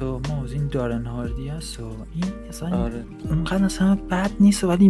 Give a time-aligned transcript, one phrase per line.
[0.00, 3.04] هست و ما این دارن هاردی هست و این اصلا آره.
[3.30, 4.88] اونقدر اصلا بد نیست ولی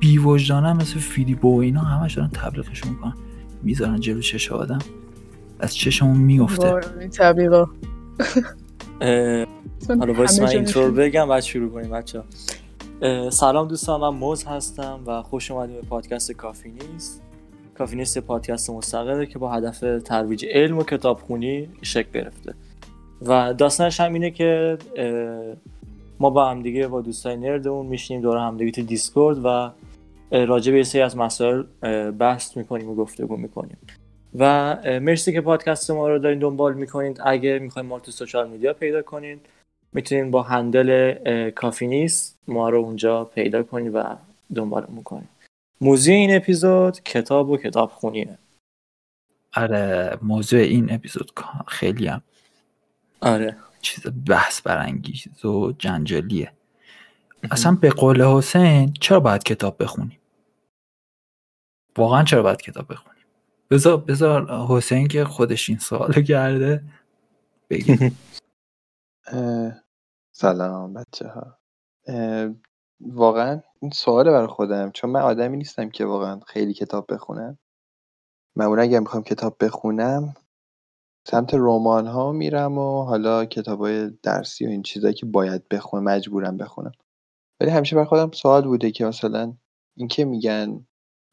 [0.00, 3.14] بی وجدانه مثل فیدیبو و اینا همش دارن تبلیغش می‌کنن.
[3.62, 4.78] می‌ذارن جلو چش آدم.
[5.60, 6.80] از چشمون میفته
[7.18, 7.70] تبلیغا.
[9.88, 10.92] حالا همه من intro.
[10.92, 12.22] بگم بعد شروع کنیم بچه
[13.30, 17.22] سلام دوستان من موز هستم و خوش اومدیم به پادکست کافی نیست.
[17.78, 22.54] کافی نیست پادکست مستقله که با هدف ترویج علم و کتابخونی شکل گرفته.
[23.22, 24.78] و داستانش هم اینه که
[26.20, 29.70] ما با همدیگه با دوستای nerd مون میشینیم دور همدیگه تو دیسکورد و
[30.32, 31.62] راجع به سری از مسائل
[32.10, 33.78] بحث می‌کنیم و گفتگو می‌کنیم.
[34.38, 38.72] و مرسی که پادکست ما رو دارین دنبال می‌کنید اگه می‌خواین ما تو social media
[38.72, 39.40] پیدا کنید
[39.92, 44.04] می‌تونید با handle کافی نیست ما رو اونجا پیدا کنید و
[44.54, 45.28] دنبالمون کنید
[45.80, 48.38] موضوع این اپیزود کتاب و کتاب خونیه.
[49.56, 51.32] آره موضوع این اپیزود
[51.66, 52.22] خیلی هم.
[53.20, 53.56] آره.
[53.80, 56.52] چیز بحث برانگیز و جنجالیه.
[57.50, 60.18] اصلا به قول حسین چرا باید کتاب بخونیم؟
[61.98, 63.24] واقعا چرا باید کتاب بخونیم؟
[63.70, 66.82] بذار بذار حسین که خودش این سوالو کرده
[69.26, 69.72] اه،
[70.32, 71.58] سلام بچه ها
[73.00, 77.58] واقعا این سواله برای خودم چون من آدمی نیستم که واقعا خیلی کتاب بخونم.
[78.56, 80.34] معمولا اگر می‌خوام کتاب بخونم
[81.30, 86.04] سمت رمان ها میرم و حالا کتاب های درسی و این چیزایی که باید بخونم
[86.04, 86.92] مجبورم بخونم.
[87.60, 89.54] ولی همیشه بر خودم سوال بوده که مثلا
[89.96, 90.86] این که میگن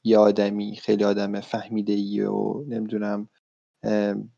[0.03, 3.29] یه آدمی خیلی آدم فهمیده ایه و نمی‌دونم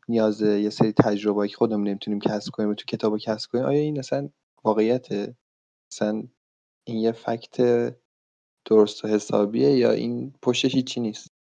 [0.08, 3.80] نیاز یه سری تجربه که خودمون نمی‌تونیم کسب کنیم و تو کتاب کسب کنیم آیا
[3.80, 4.28] این اصلا
[4.64, 5.36] واقعیته؟
[5.92, 6.22] اصلا
[6.84, 7.56] این یه فکت
[8.64, 11.32] درست و حسابیه یا این پشتش هیچی نیست؟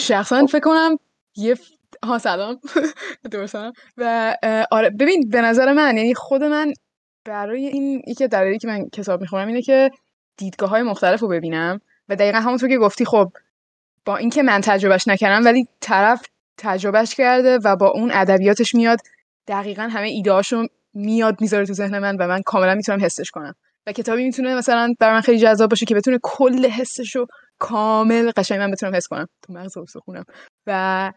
[0.00, 0.98] شخصا فکر کنم
[1.36, 1.72] یه ف-
[2.04, 2.60] ها سلام.
[3.30, 6.72] درستم و اه، آره ببین به نظر من یعنی خود من
[7.24, 9.90] برای این یکی دلایلی که من کتاب می‌خونم اینه که
[10.36, 13.32] دیدگاه های مختلف رو ببینم و دقیقا همونطور که گفتی خب
[14.04, 16.22] با اینکه من تجربهش نکردم ولی طرف
[16.58, 18.98] تجربهش کرده و با اون ادبیاتش میاد
[19.48, 23.54] دقیقا همه ایدهاشو میاد می‌ذاره تو ذهن من و من کاملا می‌تونم حسش کنم.
[23.86, 27.26] و کتابی می‌تونه مثلا برای من خیلی جذاب باشه که بتونه کل حسشو
[27.58, 29.26] کامل قشنگ من بتونم حس کنم.
[29.42, 30.24] تو مغز و استخونم.
[30.66, 31.12] و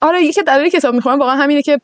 [0.00, 1.80] آره یکی دلیلی کتاب می‌خونم واقعا همینه که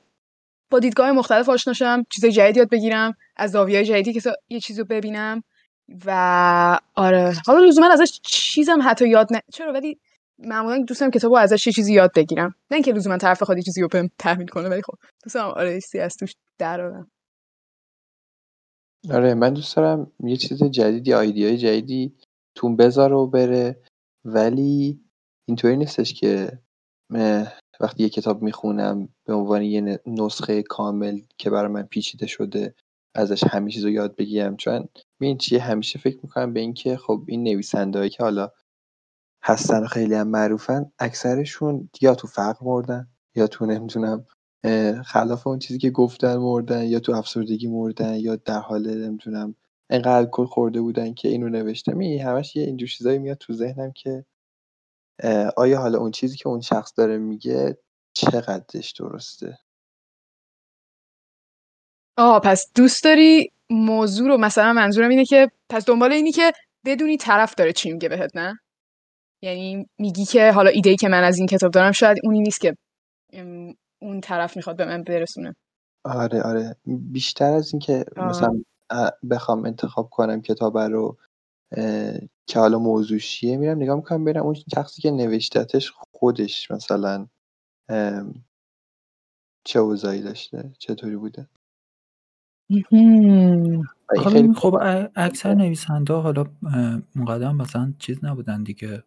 [0.71, 4.81] با دیدگاه مختلف آشنا شم چیزای جدید یاد بگیرم از زاویه‌های جدیدی که یه چیزی
[4.81, 5.43] رو ببینم
[6.07, 7.35] و آره.
[7.47, 9.99] حالا لزوما ازش چیزم حتی یاد نه چرا؟ ولی
[10.39, 12.55] معمولا دوستم کتابو ازش یه چیزی یاد بگیرم.
[12.71, 14.95] نه اینکه لزوما طرف بخواد یه چیزی رو بهم تحمیل کنه ولی خب
[15.25, 17.11] دوستم آره چیزی از توش درارم
[19.11, 22.15] آره من دوست دارم یه چیز جدیدی آیدیای جدیدی
[22.55, 23.81] تون بذاره و بره
[24.25, 25.01] ولی
[25.49, 26.59] اینطوری نیستش که
[27.81, 32.75] وقتی یه کتاب می‌خونم به عنوان یه نسخه کامل که برای من پیچیده شده
[33.15, 34.57] ازش همه چیز رو یاد بگیرم.
[34.57, 34.89] چون
[35.21, 38.51] این چیه همیشه فکر می‌کنم به اینکه خب این نویسندهایی که حالا
[39.45, 44.27] هستن خیلی هم معروفن اکثرشون یا تو فقر مردن یا تو نمی‌دونم
[45.05, 49.55] خلاف اون چیزی که گفتن مردن یا تو افسردگی مردن یا در حال نمی‌دونم
[49.91, 53.93] انقدر الکل خورده بودن که اینو نوشته می همش یه اینجور چیزایی میاد تو ذهنم
[53.93, 54.25] که
[55.57, 57.79] آیا حالا اون چیزی که اون شخص داره میگه
[58.13, 59.59] چقدرش درسته؟
[62.19, 66.53] آه پس دوست داری موضوع رو مثلا منظورم اینه که پس دنبال اینی که
[66.87, 68.59] بدونی طرف داره چی میگه بهت نه؟
[69.43, 72.61] یعنی میگی که حالا ایده ای که من از این کتاب دارم شاید اونی نیست
[72.61, 72.77] که
[74.03, 75.57] اون طرف می‌خواد به من برسونه.
[76.05, 76.77] آره آره.
[76.87, 78.05] بیشتر از اینکه.
[78.17, 78.63] مثلا
[79.31, 81.17] بخوام انتخاب کنم کتاب رو
[82.47, 87.27] که حالا موضوعش چیه میرم نگاه می‌کنم ببینم اون شخصی که نوشتتش خودش مثلا
[89.65, 91.49] چه اوضاعی داشته؟ چطوری بوده؟
[94.23, 94.77] خیلی خب
[95.17, 96.45] اکثر نویسنده حالا
[97.17, 99.05] اونقدر مثلا چیز نبودن دیگه.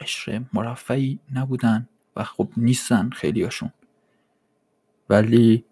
[0.00, 3.72] قشر مرفعی نبودن و خب نیستن خیلیاشون
[5.08, 5.64] ولی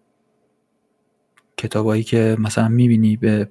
[1.61, 3.49] کتابایی که مثلا می‌بینی به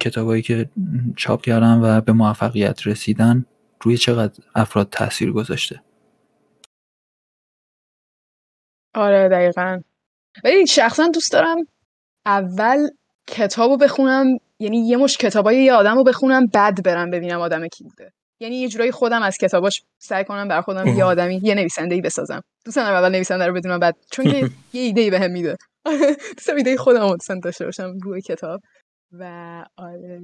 [0.00, 0.70] کتابایی که
[1.16, 3.44] چاپ کردن و به موفقیت رسیدن
[3.82, 5.80] روی چقدر افراد تاثیر گذاشته؟
[8.94, 9.80] آره دقیقا.
[10.44, 11.56] ولی شخصا دوست دارم
[12.26, 12.88] اول
[13.26, 14.26] کتاب رو بخونم
[14.58, 18.12] یعنی یه مش کتابای یه آدم رو بخونم بعد برم ببینم آدم کی بوده.
[18.40, 22.00] یعنی یه جورایی خودم از کتاباش سعی کنم بر خودم یه آدمی یه نویسنده ای
[22.00, 22.42] بسازم.
[22.64, 25.56] دوست دارم اول نویسنده رو بدونم بعد چون یه ایده ای بهم میده.
[26.36, 28.60] دوست دارم ایده خودم رو دوست داشته باشم روی کتاب
[29.12, 30.20] و آره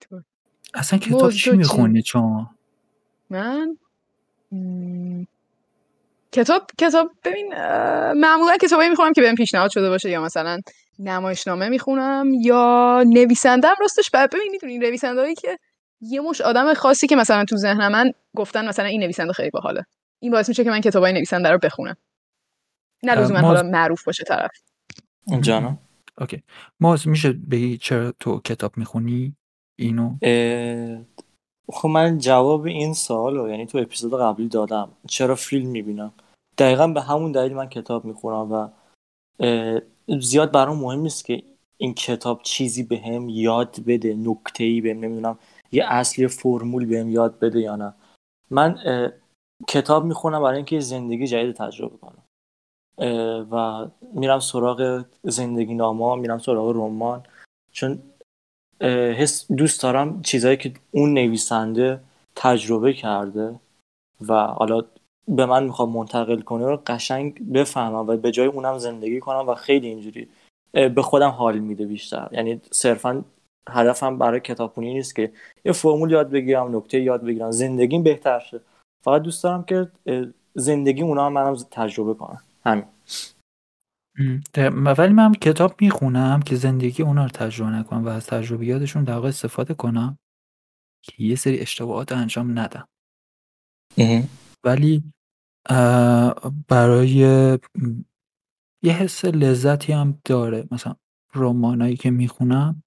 [0.00, 0.22] تو.
[0.74, 2.46] اصلا کتاب چی؟ می‌خونی چون؟
[3.30, 3.76] من؟
[6.32, 7.54] کتاب کتاب ببین
[8.12, 10.60] معمولا کتابایی می‌خونم که بهم پیشنهاد شده باشه یا مثلا
[10.98, 15.58] نمایشنامه می‌خونم یا نویسندم راستش بعد ببین می‌دونی نویسندهایی که
[16.00, 19.84] یه مش آدم خاصی که مثلا تو ذهن من گفتن مثلا این نویسنده خیلی باحاله.
[20.20, 21.96] این باعث میشه که من کتابای نویسنده رو بخونم.
[23.04, 24.50] نه لزوما ما- حالا معروف باشه طرف
[25.40, 25.78] جانم
[26.20, 26.42] اوکی
[26.80, 29.36] ماز میشه بگی چرا تو کتاب می‌خونی
[29.78, 30.98] اینو اه،
[31.72, 36.12] خب من جواب این سوال رو یعنی تو اپیزود قبلی دادم چرا فیلم می‌بینم
[36.58, 38.68] دقیقا به همون دلیل من کتاب می‌خونم و
[40.20, 41.42] زیاد برام مهم نیست که
[41.76, 45.38] این کتاب چیزی به هم یاد بده نکته ای بهم نمی‌دونم
[45.72, 47.94] یه اصلی فرمول بهم یاد بده یا نه
[48.50, 48.78] من
[49.68, 52.22] کتاب می‌خونم برای اینکه زندگی جدید تجربه کنم
[53.50, 57.22] و میرم سراغ زندگی نامه میرم سراغ رمان.
[57.72, 57.98] چون
[59.16, 62.00] حس دوست دارم چیزایی که اون نویسنده
[62.36, 63.54] تجربه کرده
[64.28, 64.84] و حالا
[65.28, 69.54] به من می‌خواد منتقل کنه رو قشنگ بفهمم و به جای اونم زندگی کنم و
[69.54, 70.28] خیلی اینجوری
[70.72, 72.28] به خودم حال میده بیشتر.
[72.32, 73.24] یعنی صرفا
[73.68, 75.32] هدفم برای کتابخونی نیست که
[75.64, 77.50] یه فرمول یاد بگیرم نکته یاد بگیرم.
[77.50, 78.60] زندگیم بهتر شه.
[79.04, 79.88] فقط دوست دارم که
[80.54, 82.40] زندگی اونا منم تجربه کنم.
[82.64, 82.84] همین.
[84.98, 89.28] ولی من کتاب می‌خونم که زندگی اونا رو تجربه نکنم و از تجربیاتشون در واقع
[89.28, 90.18] استفاده کنم
[91.02, 92.88] که یه سری اشتباهات انجام ندم.
[94.64, 95.12] ولی
[96.68, 97.08] برای
[98.84, 100.68] یه حس لذتی هم داره.
[100.70, 100.96] مثلا
[101.34, 102.82] رمانایی که می‌خونم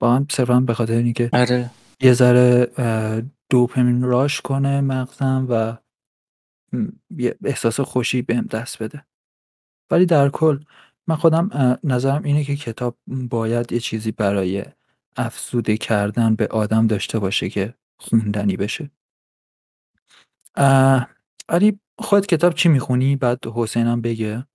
[0.00, 1.70] با هم صرفا به خاطر اینکه آره.
[2.00, 5.78] یه ذره اه، دوپامین راش کنه مغزم و
[7.10, 9.04] یه احساس خوشی بهم دست بده.
[9.90, 10.58] ولی در کل
[11.06, 14.64] من خودم نظرم اینه که کتاب باید یه چیزی برای
[15.16, 18.90] افزوده کردن به آدم داشته باشه که خوندنی بشه.
[20.56, 21.08] اه،
[21.48, 24.46] ولی خودت کتاب چی می‌خونی؟ بعد حسینم بگه.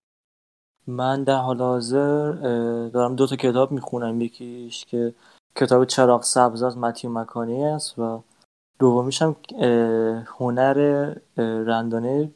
[0.87, 2.31] من در حال حاضر
[2.89, 4.21] دارم دو تا کتاب می‌خونم.
[4.21, 5.13] یکیش که
[5.55, 8.23] کتاب چراغ سبز از متیو مکانی است و
[8.79, 12.31] دومیش هم اه، هنر رندانه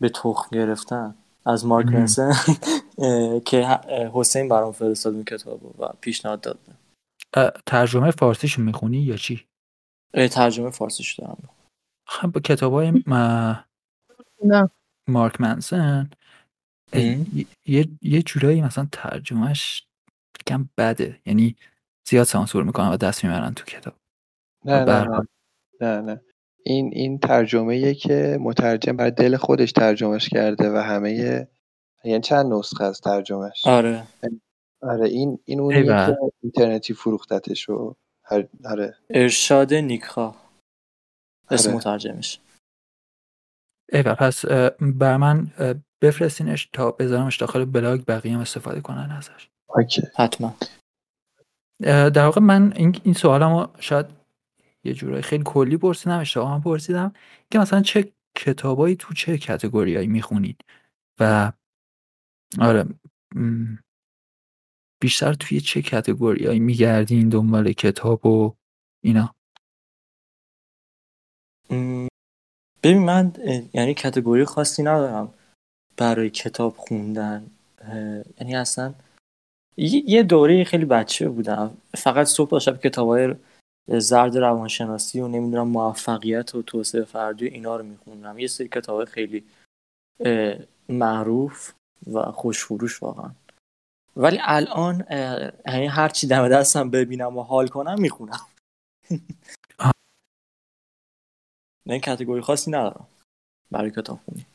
[0.00, 1.14] به تخم گرفتن.
[1.46, 1.86] از مارک.
[1.86, 2.32] منسن
[2.98, 3.66] اه، که
[4.14, 6.58] حسین برام فرستاد این کتاب و پیشنهاد داد.
[7.66, 9.46] ترجمه فارسیشو می‌خونی یا چی؟
[10.30, 11.48] ترجمه فارسیش دارم.
[12.06, 13.02] خب کتاب های
[14.44, 14.70] نه.
[15.08, 16.10] مارک منسن.
[17.66, 19.86] یه, یه جورایی مثلا ترجمهش
[20.46, 21.20] کم بده.
[21.26, 21.56] یعنی
[22.08, 23.94] زیاد سانسور می‌کنن و دست می‌برن تو کتاب.
[24.64, 25.20] نه نه
[25.80, 26.20] نه نه.
[26.64, 31.46] این این ترجمه که مترجم بر دل خودش ترجمهش کرده و همه
[32.04, 34.06] یعنی چند نسخه از ترجمهش آره.
[34.82, 38.94] آره این این ایول که اینترنتی فروختتش و هر آره.
[39.10, 40.34] ارشاد نیکخا
[41.50, 41.76] اسم آره.
[41.76, 42.40] مترجمش.
[43.92, 44.44] ایول پس
[44.80, 45.46] بر من
[46.02, 49.48] بفرستینش تا بذارمش داخل بلاگ بقیه هم استفاده کنن ازش.
[49.68, 50.02] اوکی.
[50.16, 50.54] حتما.
[51.84, 54.06] در واقع من این, این سوالمو شاید
[54.84, 57.12] یه جورایی خیلی کلی پرسیدم اشتباه هم پرسیدم
[57.50, 60.64] که مثلا چه کتابایی تو چه کتگوریایی می‌خونید؟
[61.20, 61.52] و
[62.60, 62.84] آره
[65.00, 68.54] بیشتر توی چه کتگوریایی میگردین دنبال کتاب و
[69.04, 69.34] اینا؟
[72.82, 73.32] ببین من
[73.72, 75.34] یعنی کتگوری خاصی ندارم
[75.96, 77.46] برای کتاب خوندن
[78.40, 78.94] یعنی اصلا
[79.76, 81.76] یه دوره خیلی بچه بودم.
[81.94, 83.34] فقط صبح تا شب کتابای
[83.88, 88.38] زرد روانشناسی و نمی‌دونم موفقیت و توسعه فردی و اینا رو میخوندم.
[88.38, 89.44] یه سری کتاب خیلی
[90.88, 91.72] معروف
[92.12, 93.30] و خوشفروش واقعا.
[94.16, 95.06] ولی الان
[95.66, 98.46] یعنی هر چی دم دستم ببینم و حال کنم می‌خونم.
[101.86, 103.06] این کتگوری خاصی ندارم
[103.70, 104.46] برای کتاب خونی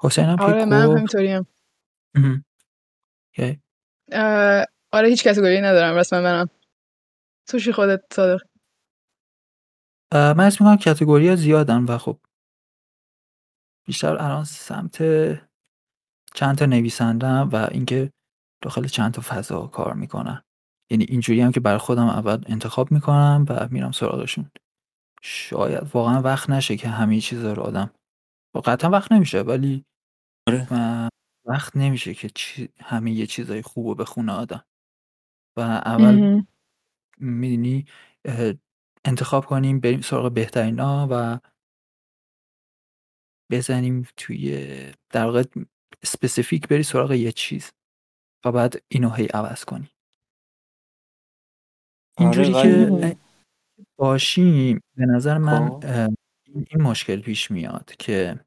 [0.00, 1.46] حسین هم آره گفت همینطوریم.
[4.94, 5.94] آره هیچ کتگوری ندارم.
[5.94, 6.48] رسما منم
[7.48, 8.42] تو چی خودت صادق؟
[10.12, 12.18] من اسم می‌کنم کتگوری ها زیادن و خب
[13.86, 15.02] بیشتر الان سمت
[16.34, 18.12] چند تا نویسندم و اینکه
[18.62, 20.42] داخل چند تا فضا کار می‌کنن.
[20.90, 24.50] یعنی اینجوری هم که برای خودم اول انتخاب می‌کنم و میرم سراغشون.
[25.22, 27.90] شاید واقعا وقت نشه که همه چیزا رو آدم
[28.54, 29.84] و قطعا وقت نمیشه ولی
[30.48, 30.68] آره.
[31.44, 32.68] وقت نمیشه که چی...
[32.80, 34.64] همه یه چیزای خوب رو بخونه آدم.
[35.56, 36.42] و اول.
[37.18, 37.84] می‌دونی
[39.04, 41.38] انتخاب کنیم بریم سراغ بهترینا و
[43.50, 44.76] بزنیم توی
[45.10, 45.44] در واقع
[46.02, 47.72] اسپسیفیک بری سراغ یه چیز
[48.44, 49.90] و بعد اینو هی عوض کنی.
[52.16, 53.16] آره اینجوری که
[53.96, 55.84] باشیم به نظر من خب.
[56.54, 58.40] این مشکل پیش میاد که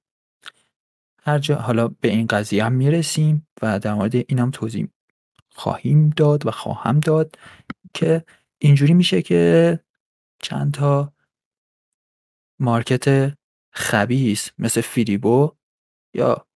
[1.22, 4.88] هر جا حالا به این قضیه هم می‌رسیم و در مورد اینم توضیح
[5.56, 7.36] خواهیم داد و خواهم داد
[7.94, 8.26] که
[8.58, 9.80] اینجوری میشه که
[10.42, 11.14] چند تا
[12.60, 13.34] market
[13.72, 15.52] خبیث مثل فیدیبو
[16.14, 16.48] یا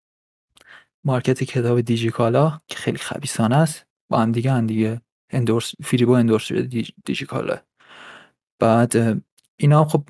[1.04, 6.44] market کتاب دیجیکالا که خیلی خبیثانه است با هم دیگه هم دیگه endorse فیدیبو endorse
[6.44, 7.58] شده دیجیکالا.
[8.60, 9.24] بعد
[9.58, 10.04] اینا خب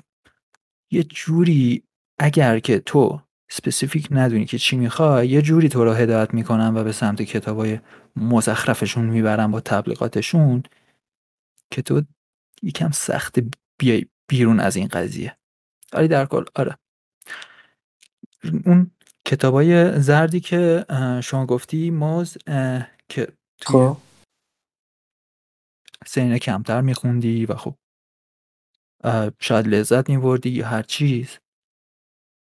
[0.90, 1.82] یه جوری
[2.18, 3.20] اگر که تو
[3.50, 7.78] specific ندونی که چی می‌خوای یه جوری تو رو هدایت می‌کنن و به سمت کتابای
[8.16, 10.62] مزخرفشون می‌برن با تبلیغاتشون
[11.70, 12.02] که تو
[12.62, 13.38] یکم سخت
[13.78, 15.36] بیای بیرون از این قضیه.
[15.92, 16.78] ولی در کل آره.
[18.66, 18.90] اون
[19.24, 20.84] کتابای زردی که
[21.24, 22.38] شما گفتی موز
[23.08, 23.28] که
[23.62, 23.96] خب.
[26.06, 27.74] سینه کمتر میخوندی و خب
[29.40, 31.38] شاید لذت میبردی یا هر چیز.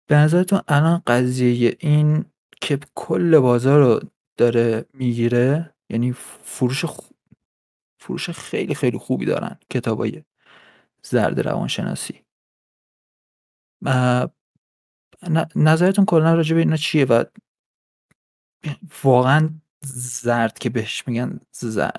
[0.09, 2.25] به نظرتون الان قضیه این
[2.61, 6.85] که کل بازار رو داره می‌گیره یعنی فروش
[8.01, 10.25] فروش خیلی خیلی خوبی دارن کتابای
[11.03, 12.25] زرد روانشناسی.
[15.57, 17.25] نظرتون کلا راجع به اینا چیه و
[19.05, 19.61] واقعا
[20.23, 21.41] زرد که بهش میگن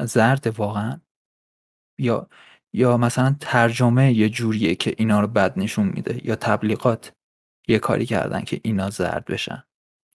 [0.01, 1.01] زرد واقعا؟
[1.99, 2.29] یا
[2.73, 7.13] یا مثلا ترجمه یه جوریه که اینا رو بد نشون میده یا تبلیغات
[7.67, 9.63] یه کاری کردن که اینا زرد بشن؟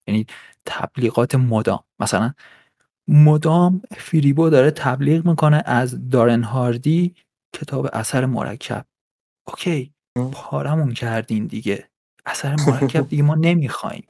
[0.09, 0.27] یعنی
[0.67, 1.85] تبلیغات مدام.
[1.99, 2.33] مثلا
[3.09, 7.15] مدام فریبو داره تبلیغ می‌کنه از دارن هاردی
[7.55, 8.87] کتاب اثر مرکب.
[9.49, 9.93] اوکی
[10.33, 11.89] پارمون کردین دیگه.
[12.27, 14.07] اثر مرکب دیگه ما نمی‌خوایم.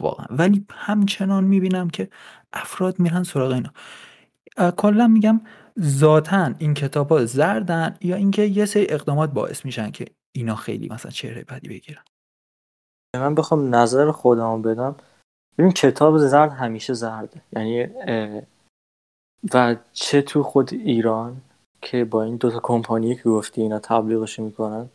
[0.00, 0.26] واقعا.
[0.30, 2.08] ولی همچنان می‌بینم که
[2.52, 3.72] افراد میرن سراغ اینا.
[4.76, 5.40] کلا میگم
[5.80, 10.88] ذاتا این کتاب ها زردن یا اینکه یه سری اقدامات باعث میشن که اینا خیلی
[10.88, 12.02] مثلا چهره بدی بگیرن؟
[13.16, 14.96] من بخوام نظر خودم بدم.
[15.58, 17.40] ببین کتاب زرد همیشه زرده.
[17.52, 17.86] یعنی
[19.54, 21.36] و چه تو خود ایران
[21.82, 24.88] که با این دوتا کمپانی که گفتی اینا تبلیغش می‌کنن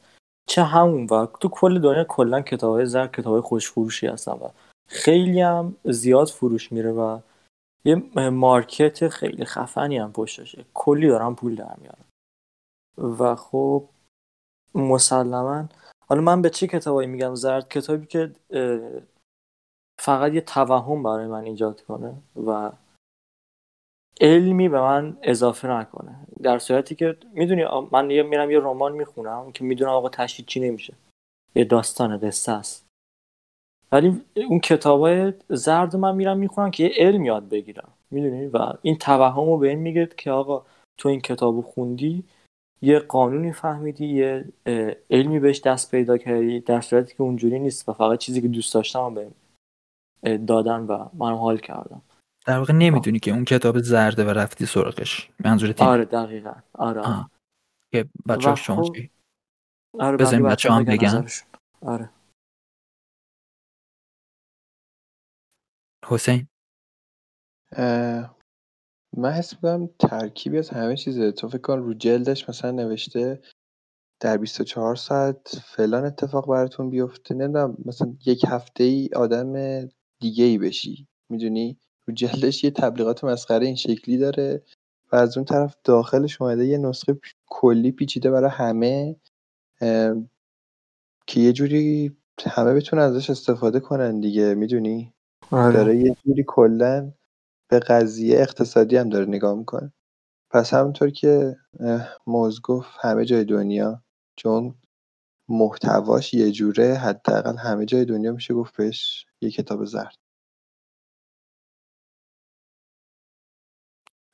[0.50, 4.32] چه همون و تو کل دنیا کلا کتاب های زرد کتاب های خوش فروشی هستن
[4.32, 4.50] و
[4.88, 7.20] خیلی هم زیاد فروش میره و
[7.86, 7.96] یه
[8.30, 12.06] مارکت خیلی خفنی هم پشتشه کلی دارن پول در میارن.
[13.20, 13.84] و خب
[14.76, 15.70] مسلما.
[16.08, 18.32] حالا من به چه کتابایی میگم؟ زرد کتابی که
[20.00, 22.14] فقط یه توهم برای من ایجاد کنه
[22.48, 22.72] و
[24.22, 26.16] علمی به من اضافه نکنه.
[26.44, 30.60] در صورتی که می‌دونی من یه میرم یه رمان می‌خونم که می‌دونم آقا تشکیل چی
[30.60, 30.94] نمیشه.
[31.56, 32.86] یه داستان قصه است.
[33.92, 37.90] ولی اون کتاب زرد من میرم می‌خونم که یه علم یاد بگیرم.
[38.12, 40.66] می‌دونی؟ و این توهم رو به این میگه که آقا
[40.98, 42.24] تو این کتاب خوندی
[42.82, 44.46] یه قانونی فهمیدی یه
[45.10, 48.74] علمی بهش دست پیدا کردی در صورتی که اونجوری نیست و فقط چیزی که دوست
[48.74, 49.28] داشتم به
[50.48, 52.02] دادن و من حال کردم
[52.46, 55.30] در واقع نمی‌دونی که اون کتاب زرده و رفتی سراغش.
[55.46, 56.54] منظورت آره دقیقا.
[56.74, 57.26] آره.
[57.92, 58.96] که بچه شما خب
[60.00, 61.28] آره بزنیم بچه هم بگن.
[61.82, 62.10] آره.
[66.06, 66.48] حسین.
[69.18, 71.32] من حس می‌کنم ترکیبی از همه چیزه.
[71.32, 73.42] تو فکر کن رو جلدش مثلا نوشته
[74.22, 77.36] در 24 ساعت فلان اتفاق براتون بیفته.
[77.36, 79.54] نمی‌دونم مثلا یک هفته ای آدم
[80.20, 81.08] دیگه ای بشی.
[81.30, 84.64] می‌دونی؟ رو جلدش یه تبلیغات مسخره این شکلی داره
[85.12, 89.16] و از اون طرف داخلش اومده یه نسخه کلی پیچیده برای همه
[91.28, 94.56] که یه جوری همه بتونن ازش استفاده کنن دیگه.
[94.56, 95.14] می‌دونی؟
[95.52, 95.74] آره.
[95.74, 97.12] داره یه جوری کلا
[97.70, 99.94] به قضیه اقتصادی هم داره نگاه می‌کنه.
[100.52, 101.56] پس همونطور که
[102.28, 104.04] موز گفت همه جای دنیا.
[104.36, 104.76] چون
[105.50, 110.18] محتواش یه جوره حداقل همه جای دنیا میشه گفت بهش یه کتاب زرد.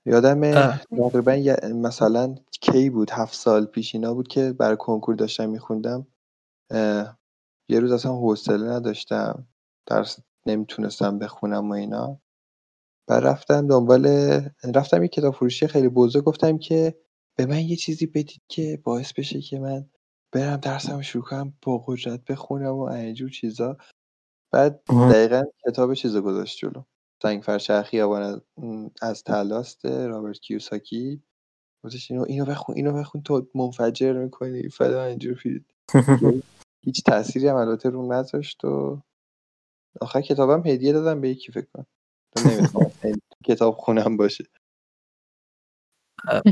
[0.06, 6.08] یادم تقریبا مثلا کی بود؟ هفت سال پیش اینا بود که برای کنکور داشتم میخوندم.
[7.70, 9.48] یه روز اصلا حوصله نداشتم.
[9.86, 12.22] درس نمی‌تونستم بخونم و اینا.
[13.08, 14.08] و رفتم دنبال
[14.76, 16.24] رفتم یه کتاب فروشی خیلی بزرگ.
[16.24, 17.00] گفتم که
[17.38, 19.90] به من یه چیزی بدید که باعث بشه که من
[20.34, 23.78] برم درسم شروع کنم با قدرت بخونم و اینجور چیزا.
[24.52, 26.84] بعد دقیقا کتاب چیزا گذاشت جلو.
[27.24, 28.42] سنگ فرچه خیابان
[29.02, 31.24] از تلاست رابرت کیوساکی.
[31.86, 35.42] گفتش اینو اینو بخون اینو بخون تو منفجر می‌کنی فلان اینجور
[36.86, 39.02] هیچ تأثیری هم البته رو نذاشت و
[40.02, 41.86] آخر کتابم هدیه دادم به یکی فکر کنم.
[42.46, 42.92] نمی‌خوام
[43.48, 44.46] کتاب خونم باشه.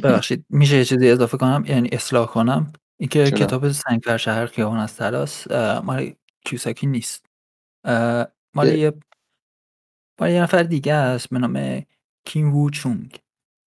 [0.04, 4.78] ببخشید میشه یه چیزی اضافه کنم؟ یعنی اصلاح کنم؟ اینکه کتاب سنگ در شهر خیابان
[4.78, 5.52] از تلاس
[5.84, 6.14] مال
[6.46, 7.26] کیوساکی نیست
[8.56, 8.68] مال.
[8.68, 8.94] یه
[10.20, 11.82] مال یه نفر دیگه است به نام
[12.26, 13.20] کیم وو چونگ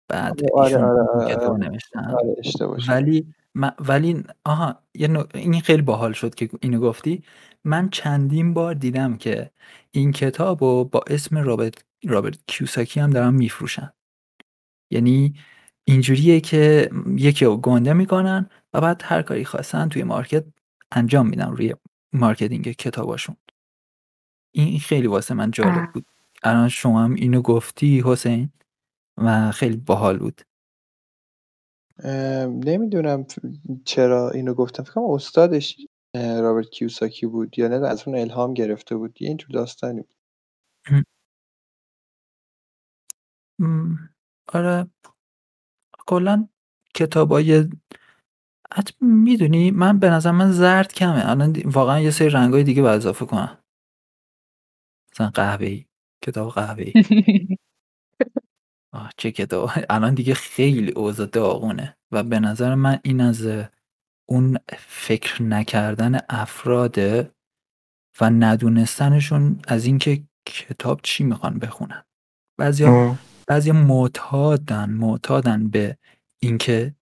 [0.09, 1.69] بعد آره، آره، این آره، کتاب آره.
[1.69, 2.87] نوشتن آره.
[2.89, 4.83] ولی من- ولی آها
[5.35, 7.25] این خیلی باحال شد که اینو گفتی
[7.65, 9.51] من چندین بار دیدم که
[9.91, 13.93] این کتاب رو با اسم رابرت رابرت کیوساکی هم دارن میفروشن
[14.93, 15.35] یعنی
[15.85, 20.45] اینجوریه که یکی رو گنده می‌کنن و بعد هر کاری خواستن توی مارکت
[20.93, 21.75] انجام میدن روی
[22.13, 23.37] marketing کتاباشون.
[24.55, 25.93] این خیلی واسه من جالب.
[25.93, 26.07] بود.
[26.43, 28.53] الان شما هم اینو گفتی حسین
[29.17, 30.41] و خیلی باحال بود.
[32.65, 33.27] نمی‌دونم
[33.85, 34.83] چرا اینو گفتم.
[34.83, 35.77] فکر کنم استادش
[36.15, 39.23] رابرت کیوساکی بود یا نه از اون الهام گرفته بود.
[39.23, 40.17] یه اینجور داستانی بود.
[44.49, 44.91] آره.
[46.07, 46.49] کلا
[46.95, 47.69] کتابای
[48.75, 51.31] حتی می‌دونی من به نظر من زرد کمه.
[51.31, 53.59] الان دی- واقعا یه سری رنگای دیگه باید اضافه کنم.
[55.13, 55.87] مثلا قهوه‌ای
[56.25, 56.95] کتاب قهوه‌ای.
[58.95, 59.71] آه چه کتاب.
[59.91, 63.49] الان دیگه خیلی اوضاع داغونه و به نظر من این از
[64.29, 67.33] اون فکر نکردن افراده
[68.21, 72.05] و ندونستنشون از اینکه کتاب چی می‌خوان بخونن.
[72.59, 72.89] بعضیا
[73.49, 75.99] بعضی معتادن معتادن به
[76.43, 76.97] اینکه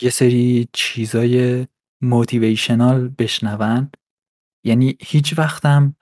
[0.00, 1.66] یه سری چیزای
[2.00, 3.90] motivational بشنون.
[4.64, 5.96] یعنی هیچ وقتم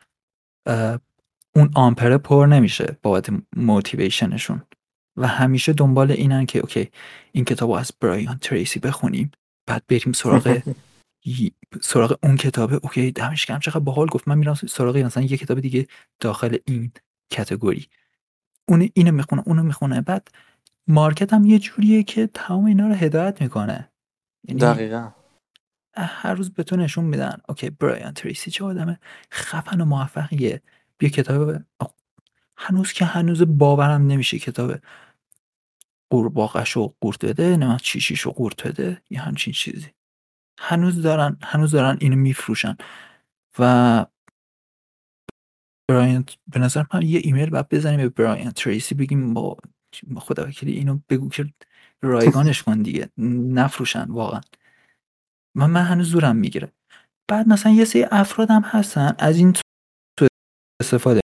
[1.56, 4.62] اون آمپره پر نمیشه بابت motivation شون
[5.16, 6.90] و همیشه دنبال اینن که OK
[7.32, 9.30] این کتاب رو از برایان تریسی بخونیم
[9.66, 10.62] بعد بریم سراغ
[11.82, 13.60] سراغ اون کتابه OK دمش گرم.
[13.60, 14.28] چقدر باحال گفت.
[14.28, 15.86] من میرم سراغ مثلا یه کتاب دیگه
[16.20, 16.92] داخل این
[17.30, 17.86] کتگوری
[18.68, 20.00] اون اینو می‌خونه اونو می‌خونه.
[20.00, 20.28] بعد
[20.86, 23.90] مارکت هم یه جوریه که تمام اینا رو هدایت می‌کنه.
[24.48, 25.10] یعنی دقیقا.
[25.96, 27.38] هر روز به تو نشون میدن.
[27.48, 28.98] اوکی برایان تریسی چه آدم
[29.32, 30.62] خفن و موفقیه.
[30.98, 31.62] بیا کتاب
[32.56, 34.74] هنوز که هنوز باورم نمیشه کتاب
[36.10, 39.88] قورباغش رو قورت بده نه چیشیش رو قورت بده یه همچین چیزی.
[40.58, 42.76] هنوز دارن هنوز دارن اینو میفروشن.
[43.58, 44.06] و
[45.88, 49.56] برایان به نظر من یه ایمیل باید بزنیم به برایان تریسی بگیم با
[50.16, 51.54] خدا وکیلی اینو بگو که
[52.02, 53.10] رایگانش کن دیگه.
[53.18, 54.40] نفروشن واقعا.
[55.56, 56.72] من من هنوز زورم می‌گیره.
[57.28, 59.52] بعد مثلا یه سری افراد هم هستن از این
[60.18, 60.26] تو
[60.82, 61.20] استفاده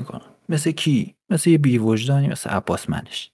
[0.00, 0.34] می‌کنن.
[0.48, 3.32] مثل کی؟ مثل یه بیوجدانی مثل عباس منش.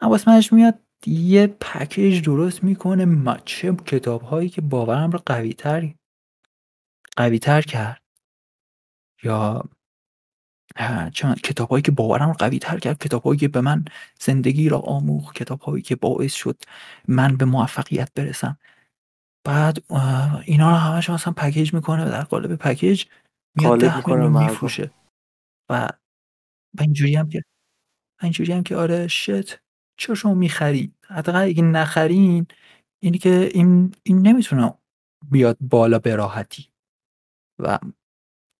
[0.00, 5.52] عباس منش میاد یه پکیج درست می‌کنه ما چه کتاب هایی که باورم رو قوی
[5.52, 5.94] تر
[7.16, 8.02] قوی تر کرد.
[9.22, 9.64] یا
[11.12, 13.84] چون کتاب هایی که باورم رو قوی تر کرد کتاب هایی که به من
[14.20, 16.62] زندگی را آموخت کتاب هایی که باعث شد
[17.08, 18.58] من به موفقیت برسم.
[19.46, 19.92] بعد
[20.44, 23.04] اینا رو همش مثلا پکیج می‌کنه در قالب پکیج
[23.56, 24.26] میاد ده.
[24.28, 24.90] میفروشه.
[25.70, 25.88] و
[26.78, 27.42] و اینجوری هم که
[28.22, 29.60] اینجوری هم که آره شت
[29.98, 32.46] چرا شما می‌خرید حداقل اگه نخرین
[33.02, 34.74] اینی که این این نمی‌تونه
[35.30, 36.68] بیاد بالا به راحتی.
[37.58, 37.78] و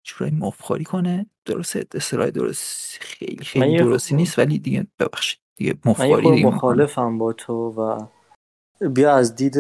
[0.07, 5.75] جورایی مفخاری کنه درسته اصطلاح درست خیلی خیلی درستی خب- نیست ولی دیگه ببخشید دیگه
[5.85, 8.07] مفخاری دیگه مخالفم با تو و
[8.89, 9.57] بیا از دید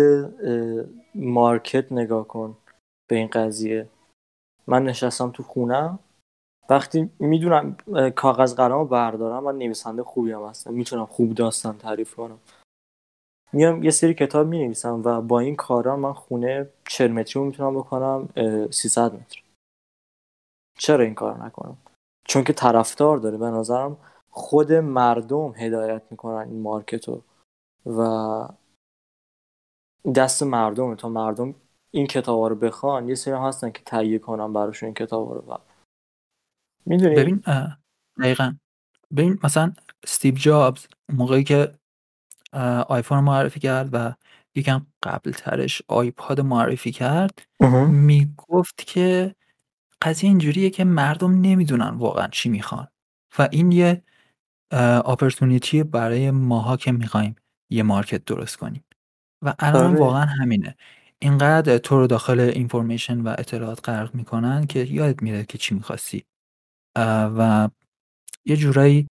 [1.14, 2.56] مارکت نگاه کن
[3.08, 3.88] به این قضیه.
[4.66, 5.98] من نشستم تو خونم
[6.70, 7.76] وقتی می‌دونم
[8.16, 12.38] کاغذ قلم رو بردارم من نویسنده خوبی هم هستم می‌تونم خوب داستان تعریف کنم.
[13.52, 17.46] میام یه سری کتاب می نویسم و با این کارا من خونه 40 متری رو
[17.46, 19.42] می‌تونم بکنم اه، 300 متر.
[20.78, 21.76] چرا این کار نکنم؟
[22.24, 23.38] چون که طرفدار داره.
[23.38, 23.96] به نظرم
[24.30, 27.22] خود مردم هدایت می‌کنن این مارکت رو.
[27.86, 28.48] و
[30.14, 30.96] دست مردمه.
[30.96, 31.54] تا مردم
[31.90, 35.40] این کتاب رو بخوان یه سری هستن که تهیه کنن براشون این کتاب رو.
[35.40, 35.58] و
[36.86, 37.42] می‌دونی؟ ببین
[38.18, 38.56] دقیقا.
[39.16, 39.72] ببین مثلا
[40.04, 41.74] استیو جابز موقعی که
[42.88, 44.14] آیفون رو معرفی کرد و
[44.54, 47.42] یکم قبل ترش آیپاد معرفی کرد
[47.90, 49.34] می‌گفت که
[50.02, 52.88] قضیه اینجوریه که مردم نمی‌دونن واقعا چی می‌خوان.
[53.38, 54.02] و این یه
[55.06, 57.36] اپورتونیتی برای ماها که می‌خوایم
[57.72, 58.84] یه market درست کنیم.
[59.44, 60.00] و الان آره.
[60.00, 60.76] واقعا همینه.
[61.18, 66.24] اینقدر تو رو داخل information و اطلاعات غرق می‌کنن که یادت میره که چی می‌خواستی.
[67.38, 67.70] و
[68.46, 69.08] یه جورایی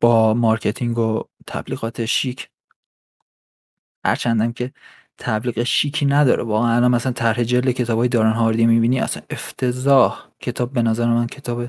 [0.00, 2.48] با marketing و تبلیغات شیک
[4.06, 4.72] هرچندم که
[5.18, 6.42] تبلیغ شیکی نداره.
[6.42, 10.28] واقعا الان مثلا طرح جلد کتاب های دارن هاردی می‌بینی اصلا افتضاح.
[10.40, 11.66] کتاب به نظر من کتاب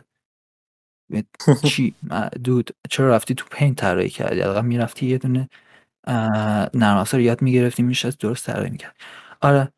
[1.66, 1.96] چی؟
[2.44, 5.50] دود چرا رفتی تو پین طراحی کردی؟ حداقل می‌رفتی یه دونه
[6.74, 8.96] نرم افزار یاد می‌گرفتی میشه درست طراحی می‌کرد.
[9.42, 9.74] آره.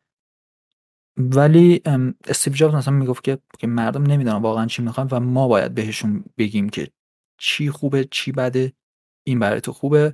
[1.17, 1.81] ولی
[2.27, 3.23] استیو جابز مثلا می‌گفت
[3.59, 6.91] که مردم نمی‌دونن واقعا چی می‌خوان و ما باید بهشون بگیم که
[7.37, 8.73] چی خوبه چی بده
[9.27, 10.13] این برای تو خوبه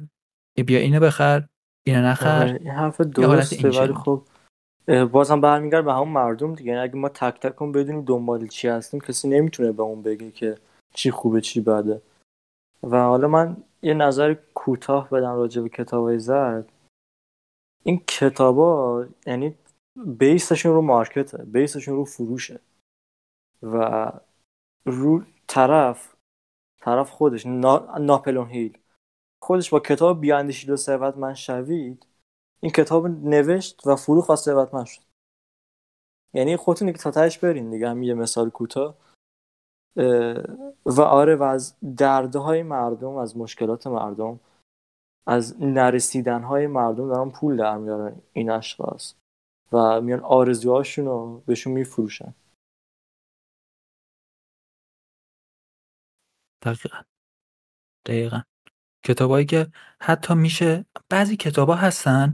[0.65, 1.47] بیا اینو بخر.
[1.87, 2.41] اینو نخر.
[2.41, 4.23] آره، این حرف درسته ولی خب
[5.11, 6.69] بازم برمیگرد به همون مردم دیگه.
[6.71, 10.31] یعنی اگه ما تک تک هم بدونیم دنبال چی هستیم کسی نمی‌تونه به اون بگه
[10.31, 10.57] که
[10.93, 12.01] چی خوبه چی بده.
[12.83, 16.71] و حالا من یه نظر کوتاه بدم راجع به کتابای زرد.
[17.83, 19.55] این کتابا یعنی
[20.05, 22.59] بیسشون رو مارکته بیسشون رو فروشه.
[23.63, 24.11] و
[24.85, 26.15] رو طرف
[26.81, 27.97] طرف خودش نا...
[27.97, 28.77] ناپلون هیل.
[29.45, 32.08] خودش با کتاب بیاندیشید و ثروتمند شوید
[32.60, 35.01] این کتاب نوشت و فروخت و ثروتمند شد.
[36.34, 38.97] یعنی خودتون که تا تهش برین دیگه هم یه مثال کوتاه.
[40.86, 44.39] و آره و از دردهای مردم از مشکلات مردم
[45.27, 49.13] از نرسیدن های مردم دارن پول در میارن این اشخاص.
[49.71, 52.34] و میان آرزوهاشون رو بهشون میفروشن.
[56.62, 57.01] دقیقا.
[58.05, 58.54] دقیقا.
[59.05, 59.67] کتابایی که
[60.01, 62.33] حتی میشه بعضی کتابا هستن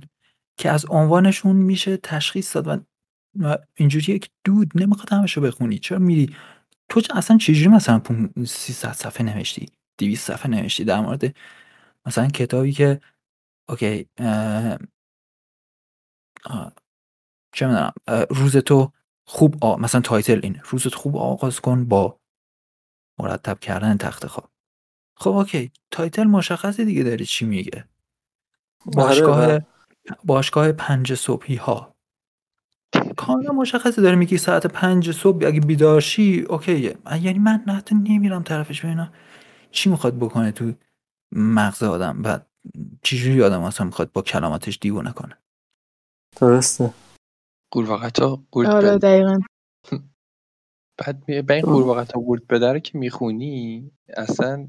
[0.57, 2.85] که از عنوانشون میشه تشخیص داد
[3.39, 5.79] و اینجوری یک دود نمی‌خواد همشو بخونی.
[5.79, 6.35] چرا میری؟
[6.89, 8.01] تو اصلا چجوری مثلا
[8.45, 9.65] 300 صفحه نوشتی؟
[9.97, 11.35] 200 صفحه نوشتی در مورد
[12.05, 13.01] مثلا کتابی که
[13.69, 14.09] OK
[17.55, 17.91] چه می‌دونم
[18.29, 18.91] روز تو
[19.25, 19.75] خوب آ...
[19.75, 22.19] مثلا title این روز تو خوب آغاز کن با
[23.19, 24.51] مرتب کردن تخت خواب.
[25.21, 27.85] خب OK title مشخصه دیگه داری چی میگه.
[28.85, 29.59] آره، باشگاه
[30.23, 31.95] باشگاه پنج صبحی ها.
[33.17, 36.97] کاملا مشخصی داره میگی ساعت پنج صبح اگه بیدارشی اوکیه.
[37.21, 39.13] یعنی من حتی نمیرم طرفش ببینم
[39.71, 40.73] چی می‌خواد بکنه تو
[41.31, 42.39] مغز آدم؟ و
[43.03, 45.37] چجوری آدم اصلا می‌خواد با کلاماتش دیوونه کنه؟
[46.35, 46.93] درسته.
[47.71, 49.39] قورباغه‌ها قورت آره بده دقیقا.
[51.05, 54.67] بعد می- به این قورباغه‌ها قورت بده رو که می‌خونی اصلا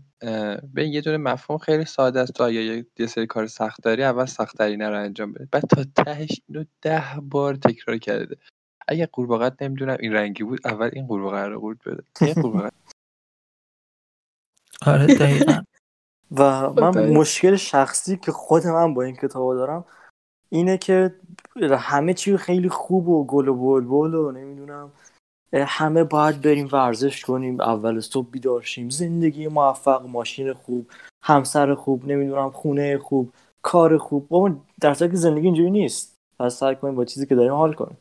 [0.75, 2.33] به یه دونه مفهوم خیلی ساده است.
[2.33, 5.49] تو اگه یه- یه سری کار سخت داری اول سخت ترینه رو انجام بده.
[5.53, 8.37] بعد تا تهش اینو ده بار تکرار کرده.
[8.89, 12.03] اگه قورباغه نمی‌دونم این رنگی بود اول این قورباغه رو قورت بده.
[12.21, 12.71] این قورباغه.
[14.87, 15.63] آره دقیقا.
[16.39, 17.09] و من.
[17.09, 19.85] مشکل شخصی که خود من با این کتاب دارم
[20.49, 21.15] اینه که
[21.79, 24.93] همه چی خیلی خوب و گل و بلبل و نمی‌دونم
[25.55, 28.91] همه باید بریم ورزش کنیم اول صبح بیدار شیم.
[28.91, 30.91] زندگی موفق ماشین خوب
[31.23, 34.29] همسر خوب نمی‌دونم خونه خوب کار خوب.
[34.29, 36.17] بابا در که زندگی اینجوری نیست.
[36.39, 37.97] پس سعی کنیم با چیزی که داریم حال کنیم.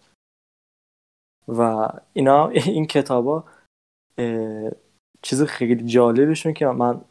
[1.48, 3.44] و اینا این کتابا
[5.22, 7.02] چیز خیلی جالبشون که من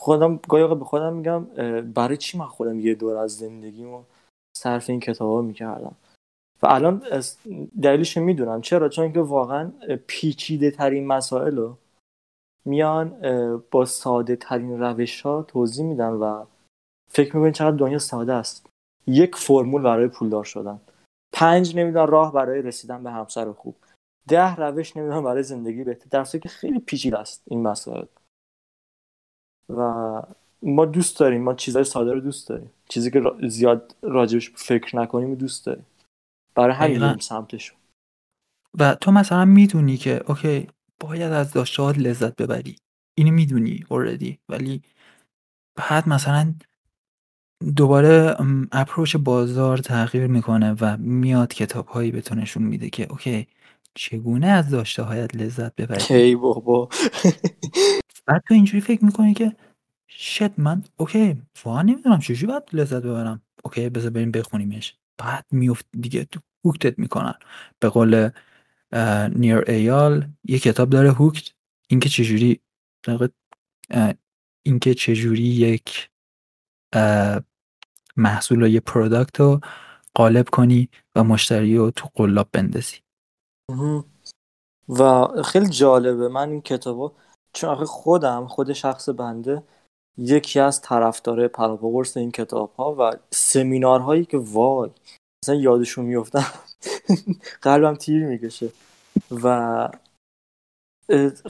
[0.00, 1.44] خودم گاهی به خودم میگم
[1.82, 4.02] برای چی من خودم یه دور از زندگیمو
[4.56, 5.96] صرف این کتابا می‌کردم؟
[6.64, 7.02] و الان
[7.82, 8.60] دلیلش می‌دونم.
[8.60, 9.72] چرا؟ چون که واقعا
[10.06, 11.76] پیچیده ترین مسائل رو
[12.64, 13.16] میان
[13.70, 16.44] با ساده ترین روش ها توضیح میدن و
[17.10, 18.66] فکر می‌کنین چقدر دنیا ساده است.
[19.06, 20.80] یک فرمول برای پولدار شدن.
[21.32, 23.74] پنج نمی‌دونم راه برای رسیدن به همسر خوب.
[24.28, 26.06] ده روش نمی‌دونم برای زندگی بهتر.
[26.10, 28.04] در که خیلی پیچیده است این مسائل.
[29.68, 30.22] و
[30.62, 31.42] ما دوست داریم.
[31.42, 32.70] ما چیزهای ساده رو دوست داریم.
[32.88, 35.86] چیزی که زیاد راجبش فکر نکنیم دوست داریم.
[36.54, 37.78] برای همین سمتشون
[38.78, 40.66] و تو مثلا می‌دونی که OK
[41.00, 42.76] باید از داشته‌هات لذت ببری.
[43.18, 44.82] اینو می‌دونی already ولی
[45.76, 46.54] بعد مثلا
[47.76, 48.36] دوباره
[48.72, 53.46] approach بازار تغییر می‌کنه و میاد کتاب هایی به تو نشون میده که OK
[53.94, 56.88] چگونه از داشته هایت لذت ببری؟ ای بابا.
[58.26, 59.56] بعد تو اینجوری فکر می‌کنی که
[60.08, 63.42] shit من OK واقعا نمی‌دونم چجوری باید لذت ببرم.
[63.64, 64.96] OK بذار بریم بخونیمش.
[65.18, 67.34] بعد میفتی دیگه تو hooked ت می‌کنن.
[67.78, 68.30] به قول
[69.28, 71.50] نیر ایال یه کتاب داره Hooked.
[71.88, 72.60] اینکه چجوری
[74.62, 76.10] اینکه چجوری یک
[78.16, 79.60] محصول و یه product رو
[80.14, 82.96] قالب کنی و مشتری رو تو قلاب بندازی.
[84.88, 86.28] و خیلی جالبه.
[86.28, 87.12] من این کتابا
[87.52, 89.62] چون آخه خودم خود شخص بنده
[90.18, 94.90] یکی از طرفدار پراپاگورس این کتاب ها و سمینارهایی که وای
[95.44, 96.46] مثلا یادشون میفتم
[97.62, 98.68] قلبم تیر می‌کشه.
[99.42, 99.88] و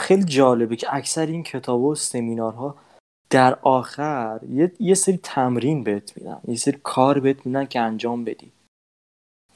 [0.00, 2.74] خیلی جالبه که اکثر این کتاب و سمینارها
[3.30, 6.40] در آخر یه, یه سری تمرین بهت میدن.
[6.48, 8.52] یه سری کار بهت میدن که انجام بدی.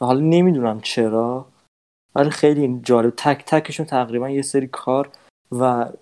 [0.00, 1.46] و حالا نمی‌دونم چرا
[2.14, 3.14] ولی خیلی جالب.
[3.16, 5.10] تک تکشون تقریبا یه سری کار
[5.52, 5.92] و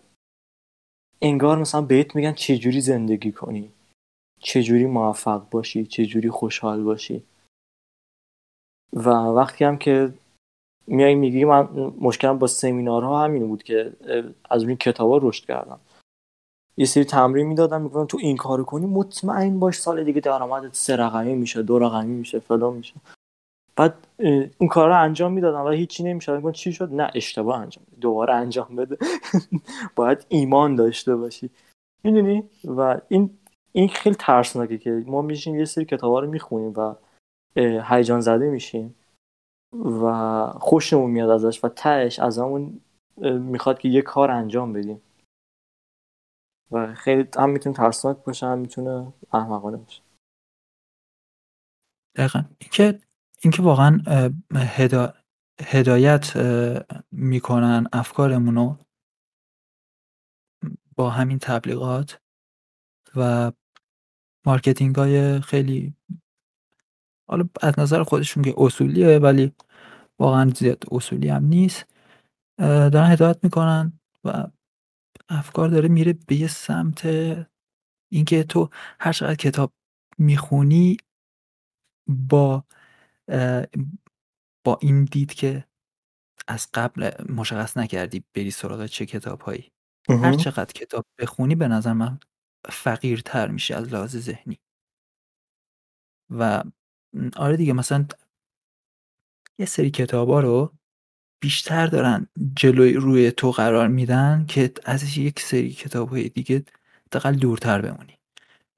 [1.27, 3.71] انگار مثلا بهت میگن چجوری زندگی کنی؟
[4.41, 7.23] چجوری موفق باشی؟ چجوری خوشحال باشی؟
[8.93, 10.13] و وقتی هم که
[10.87, 11.69] میای میگی من
[12.01, 13.93] مشکلم با سمینارها همین بود که
[14.51, 15.81] از این کتابا رشد کردم.
[16.77, 20.97] یه سری تمرین می‌دادم می‌گفتن تو این کارو کنی مطمئن باش سال دیگه درآمدت سه
[20.97, 22.95] رقمی میشه دو رقمی میشه فلان میشه.
[23.77, 24.07] بعد
[24.59, 26.53] اون کار رو انجام می‌دادم و هیچی نمی‌شد.
[26.53, 28.97] چی شد؟ نه اشتباه انجام دوباره انجام بده.
[29.97, 31.51] باید ایمان داشته باشی.
[32.05, 33.39] می‌دونی؟ و این
[33.73, 36.95] این خیلی ترسناکه که ما میشیم یه سری کتابا رو می‌خونیم و
[37.83, 38.95] هیجان زده میشیم
[40.03, 42.81] و خوشمون میاد ازش و تهش از همون
[43.23, 45.03] می‌خواد که یه کار انجام بدیم.
[46.73, 50.03] و خیلی هم می‌تونه ترسناک باشه هم می‌تونه احمقانه باشه.
[52.17, 52.45] دقیقا.
[52.61, 52.99] اینکه
[53.43, 54.01] اینکه واقعا
[54.55, 55.15] هدا...
[55.63, 56.37] هدایت
[57.13, 58.77] می‌کنن افکارمونو
[60.97, 62.21] با همین تبلیغات
[63.17, 63.53] و
[64.47, 65.95] marketing های خیلی
[67.29, 69.53] حالا از نظر خودشون که اصولیه ولی
[70.19, 71.87] واقعا زیاد اصولی هم نیست
[72.59, 74.47] دارن هدایت می‌کنن و
[75.29, 77.07] افکار داره میره به یه سمت
[78.13, 78.71] اینکه تو
[79.01, 79.73] هر چقدر کتاب
[80.19, 80.97] می‌خونی
[82.09, 82.65] با
[84.65, 85.65] با این دید که
[86.49, 89.73] از قبل مشخص نکردی بری سراغ چه کتاب هایی
[90.09, 92.19] هر چقدر کتاب بخونی به نظر من
[92.69, 94.59] فقیرتر میشه از لحاظ ذهنی.
[96.31, 96.63] و
[97.37, 98.07] آره دیگه مثلا
[99.59, 100.73] یه سری کتابا رو
[101.41, 106.65] بیشتر دارن جلوی روی تو قرار میدن که از یک سری کتاب های دیگه
[107.13, 108.19] دقل دورتر بمونی.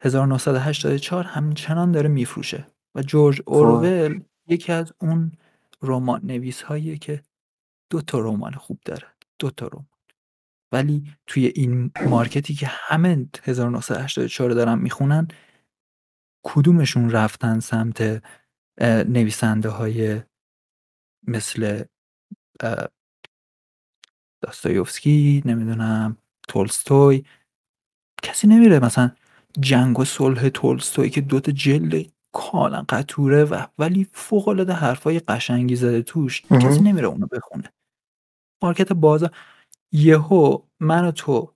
[0.00, 3.48] 1984 همچنان داره میفروشه و جورج خب.
[3.48, 5.32] اورول یکی از اون
[5.82, 7.22] رمان نویس هاییه که
[7.90, 9.06] دو تا رمان خوب داره
[9.38, 9.86] دو تا رمان.
[10.72, 15.28] ولی توی این مارکتی که همه 1984 دارن می‌خونن
[16.44, 18.22] کدومشون رفتن سمت
[19.08, 20.22] نویسنده های
[21.28, 21.84] مثل
[24.42, 26.16] داستایوفسکی نمی‌دونم
[26.48, 27.24] تولستوی.
[28.22, 29.10] کسی نمیره مثلا
[29.60, 35.76] جنگ و صلح تولستوی که دوتا جلد کالا قطوره و ولی فوق العاده حرفای قشنگی
[35.76, 37.72] زده توش کسی نمیره اونو بخونه.
[38.62, 39.30] مارکت بازار
[39.92, 41.54] یهو من و تو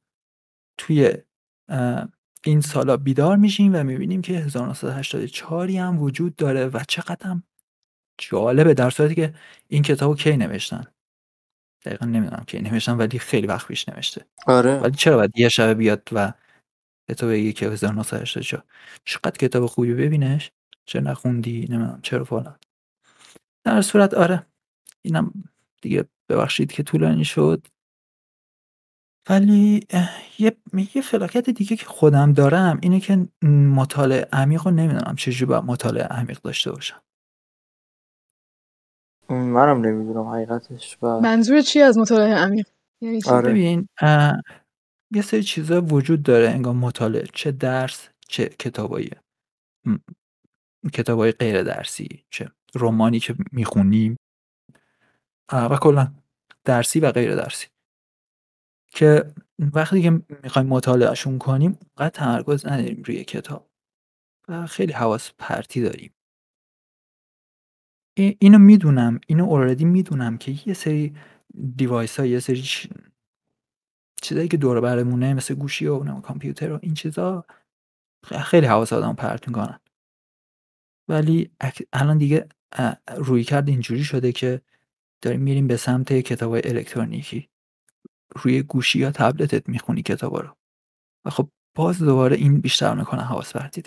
[0.79, 1.13] توی
[2.45, 7.43] این سالا بیدار میشیم و می‌بینیم که 1984 هم وجود داره و چقدر هم
[8.19, 9.35] جالبه در صورتی که
[9.69, 10.85] این کتابو کی نوشتن؟
[11.85, 14.27] دقیقا نمی‌دونم کی نوشتن ولی خیلی وقت پیش نوشته.
[14.47, 14.81] آره.
[14.81, 16.33] ولی چرا باید یه شبه بیاد و
[17.11, 18.65] کتاب بگی که 1984
[19.05, 20.53] چقدر کتاب خوبی ببینش.
[20.85, 22.59] چه نخوندی نمی‌دونم چرا فلان.
[23.65, 24.47] در صورت آره
[25.03, 25.33] اینم
[25.83, 27.67] دیگه ببخشید که طولانی شد.
[29.29, 29.87] ولی
[30.39, 30.57] یه
[30.95, 36.05] یه فلاکت دیگه که خودم دارم اینه که مطالعه عمیق رو نمی‌دونم چجوری باید مطالعه
[36.05, 37.03] عمیق داشته باشم.
[39.29, 42.67] منم نمی‌دونم حقیقتش و منظور چی از مطالعه عمیق؟
[43.01, 43.51] یعنی آره.
[43.51, 43.89] ببین
[45.15, 49.11] یه سری چیزا وجود داره انگار مطالعه چه درس چه کتابایی
[50.93, 54.17] کتابای غیر درسی چه رومانی که می‌خونیم
[55.53, 56.15] و کلا
[56.65, 57.67] درسی و غیر درسی.
[58.89, 60.11] که وقتی که
[60.43, 63.71] می‌خوایم مطالعهشون کنیم اونقدر تمرکز نداریم روی کتاب
[64.49, 66.15] و خیلی حواس پرتی داریم.
[68.17, 71.17] اینو می‌دونم اینو اوردی می‌دونم که یه سری
[71.77, 72.63] دیوایس ها یه سری
[74.23, 77.45] چیزایی که دور برمونه مثل گوشی و کامپیوتر و این چیزا
[78.45, 79.81] خیلی حواس آدم پرت می‌کنن.
[81.13, 81.51] ولی
[81.93, 82.47] الان دیگه
[83.17, 84.61] روی کرد اینجوری شده که
[85.23, 87.49] داریم میریم به سمت کتاب الکترونیکی.
[88.37, 90.57] روی گوشی یا تبلتت می‌خونی کتابا رو.
[91.25, 93.83] و خب باز دوباره این بیشتر می‌کنه حواس پرتی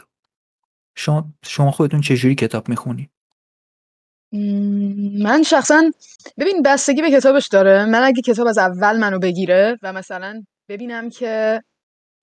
[0.96, 3.10] شما شما خودتون چجوری کتاب می‌خونی؟
[5.24, 5.92] من شخصا
[6.38, 7.86] ببین بستگی به کتابش داره.
[7.86, 11.64] من اگه کتاب از اول منو بگیره و مثلا ببینم که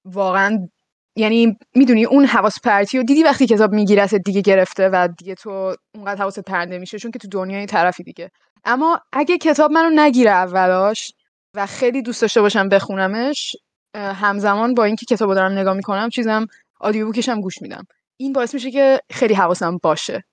[0.05, 0.69] واقعا
[1.17, 5.77] یعنی می‌دونی اون حواس پرتی و دیدی وقتی کتاب میگیرت دیگه گرفته و دیگه تو
[5.95, 8.31] اونقدر حواست پرنده میشه؟ چون که تو دنیای طرفی دیگه.
[8.65, 11.15] اما اگه کتاب منو نگیره اولاش
[11.57, 13.57] و خیلی دوست داشته باشم بخونمش
[13.97, 16.47] همزمان با اینکه کتابو دارم نگاه می‌کنم چیزم
[16.81, 17.87] آدیو بوکش هم گوش میدم.
[18.17, 20.25] این باعث میشه که خیلی حواسم باشه.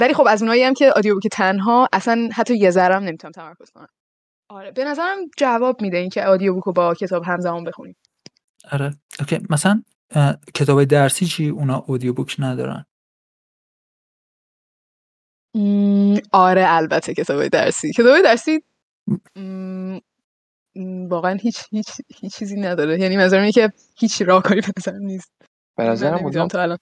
[0.00, 3.70] ولی خب از اونایی هم که آدیو بوک تنها اصلا حتی یه ذرم نمی‌تونم تمرکز
[3.70, 3.88] کنم.
[4.48, 7.96] آره به نظرم جواب میده اینکه آدیو بوک با کتاب همزمان بخونیم
[8.72, 8.94] آره.
[9.20, 9.38] اوکی.
[9.50, 9.82] مثلا
[10.54, 12.84] کتاب درسی چی؟ اونا اودیو بوک ندارن.
[16.32, 17.92] آره البته کتاب درسی.
[17.92, 18.62] کتاب درسی
[21.10, 23.00] واقعا هیچ هیچ هیچ چیزی نداره.
[23.00, 25.32] یعنی منظورم که هیچ راهکاری به نظرم نیست.
[25.76, 26.78] به نظرم تا الان.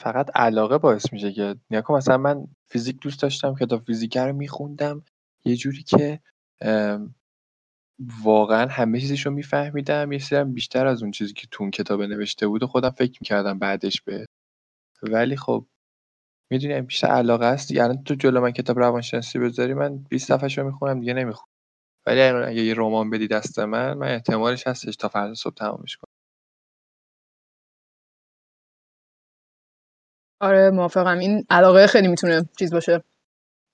[0.00, 5.04] فقط علاقه باعث میشه که نیا مثلا من فیزیک دوست داشتم کتاب فیزیک رو میخوندم.
[5.44, 6.20] یه جوری که
[8.24, 12.02] واقعا همه چیزش رو میفهمیدم یه سری بیشتر از اون چیزی که تو اون کتاب
[12.02, 14.26] نوشته بود و خودم فکر می‌کردم بعدش به.
[15.02, 15.66] ولی خب
[16.52, 20.64] می‌دونی بیشتر علاقه است یعنی تو جلو من کتاب روانشناسی بذاری من 20 صفحه رو
[20.66, 21.48] می‌خونم دیگه نمی‌خونم.
[22.06, 26.12] ولی اگه یه رمان بدی دست من من احتمالش هستش تا فردا صبح تمامش کنم.
[30.40, 31.18] آره موافقم.
[31.18, 33.04] این علاقه خیلی می‌تونه چیز باشه.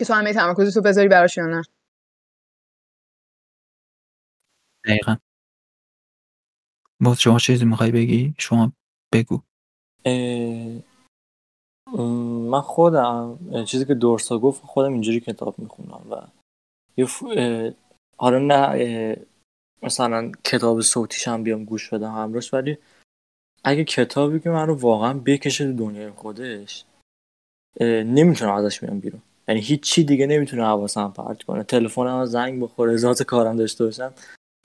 [0.01, 1.63] که تو همه تمرکز تو بذاری براش یا نه.
[4.85, 5.16] دقیقا.
[7.01, 8.73] باز شما چیزی می‌خوای بگی؟ شما
[9.12, 9.40] بگو.
[12.51, 16.27] من خودم چیزی که دورسا گفت خودم اینجوری کتاب می‌خونم و
[16.97, 17.07] یه
[18.18, 19.16] حالا نه
[19.83, 22.79] مثلا کتاب صوتیش هم بیام گوش بدم همراش ولی
[23.64, 26.85] اگه کتابی که من رو واقعا بکشه تو دنیای خودش
[27.81, 29.23] نمی‌تونم ازش بیام بیرون.
[29.49, 31.62] یعنی هیچ چی دیگه نمی‌تونه حواسم پرت کنه.
[31.62, 34.12] تلفنم زنگ بخوره ذات کارم داشته باشم.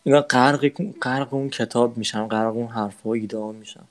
[0.10, 0.68] اینا غرق
[1.02, 3.88] غرق اون کتاب میشم غرق اون حرفا و ایده میشم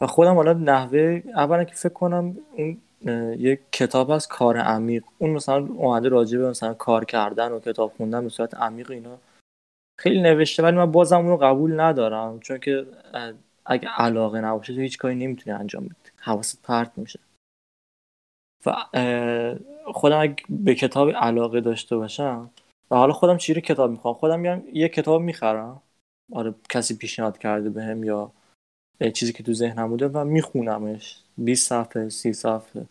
[0.00, 2.80] و خودم حالا نحوه اولا که فکر کنم اون
[3.38, 5.04] یک کتاب از کار عمیق.
[5.18, 9.18] اون مثلا اومده راجع به مثلا کار کردن و کتاب خوندن به صورت عمیق اینا
[9.98, 12.40] خیلی نوشته ولی من بازم اون رو قبول ندارم.
[12.40, 12.86] چون که
[13.66, 16.10] اگه علاقه نباشه تو هیچ کاری نمی‌تونی انجام بدی.
[16.16, 17.20] حواست پرت میشه.
[18.66, 18.72] و
[19.94, 22.50] خودم اگه به کتاب علاقه داشته باشم
[22.90, 25.82] و حالا خودم چی رو کتاب می‌خوام؟ خودم میگم یه کتاب می‌خرم.
[26.32, 28.32] آره کسی پیشنهاد کرده بهم یا
[29.14, 31.22] چیزی که تو ذهنم بوده و میخونمش.
[31.38, 32.86] 20 صفحه 30 صفحه.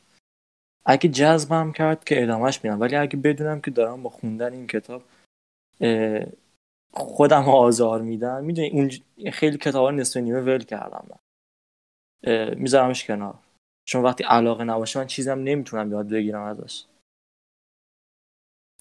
[0.85, 2.81] اگه جذبم کرد که ادامهش میدم.
[2.81, 5.03] ولی اگه بدونم که دارم با خوندن این کتاب
[6.93, 8.43] خودم آزار میدم.
[8.43, 8.91] می‌دونی اون
[9.31, 11.19] خیلی کتاب نصف نیمه ول کردم
[12.55, 13.39] میذارمش کنار.
[13.87, 16.85] چون وقتی علاقه نباشه من چیزم نمی‌تونم یاد بگیرم ازش.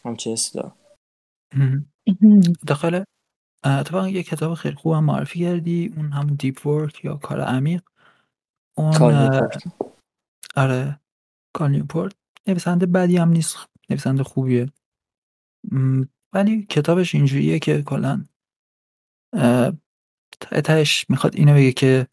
[0.04, 0.76] حسی دارم.
[2.66, 3.04] داخل
[3.64, 7.82] اتفاقا یه کتاب خیلی خوبم معرفی کردی اون هم Deep Work یا کار عمیق.
[8.76, 8.94] اون
[10.56, 11.00] آره
[11.52, 11.84] کال
[12.46, 13.56] نویسنده بدی هم نیست
[13.90, 14.72] نویسنده خوبیه.
[16.32, 18.24] ولی کتابش اینجوریه که کلا
[20.64, 22.06] تهش می‌خواد اینو بگه که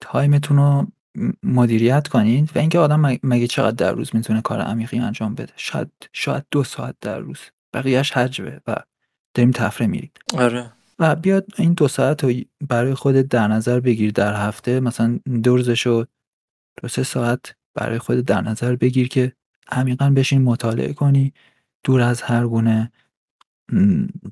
[0.00, 0.86] تایمتون رو
[1.42, 5.90] مدیریت کنید و اینکه آدم مگه چقدر در روز می‌تونه کار عمیقی انجام بده؟ شاید
[6.12, 7.40] شاید دو ساعت در روز.
[7.72, 8.76] بقیهش حجبه و
[9.34, 10.72] داریم تفره میرید آره.
[10.98, 12.32] و بیاد این دو ساعت رو
[12.68, 16.04] برای خودت در نظر بگیر در هفته مثلا دو روزشو
[16.82, 19.32] دو سه ساعت برای خودت در نظر بگیر که
[19.68, 21.32] عمیقا بشین مطالعه کنی
[21.84, 22.92] دور از هر گونه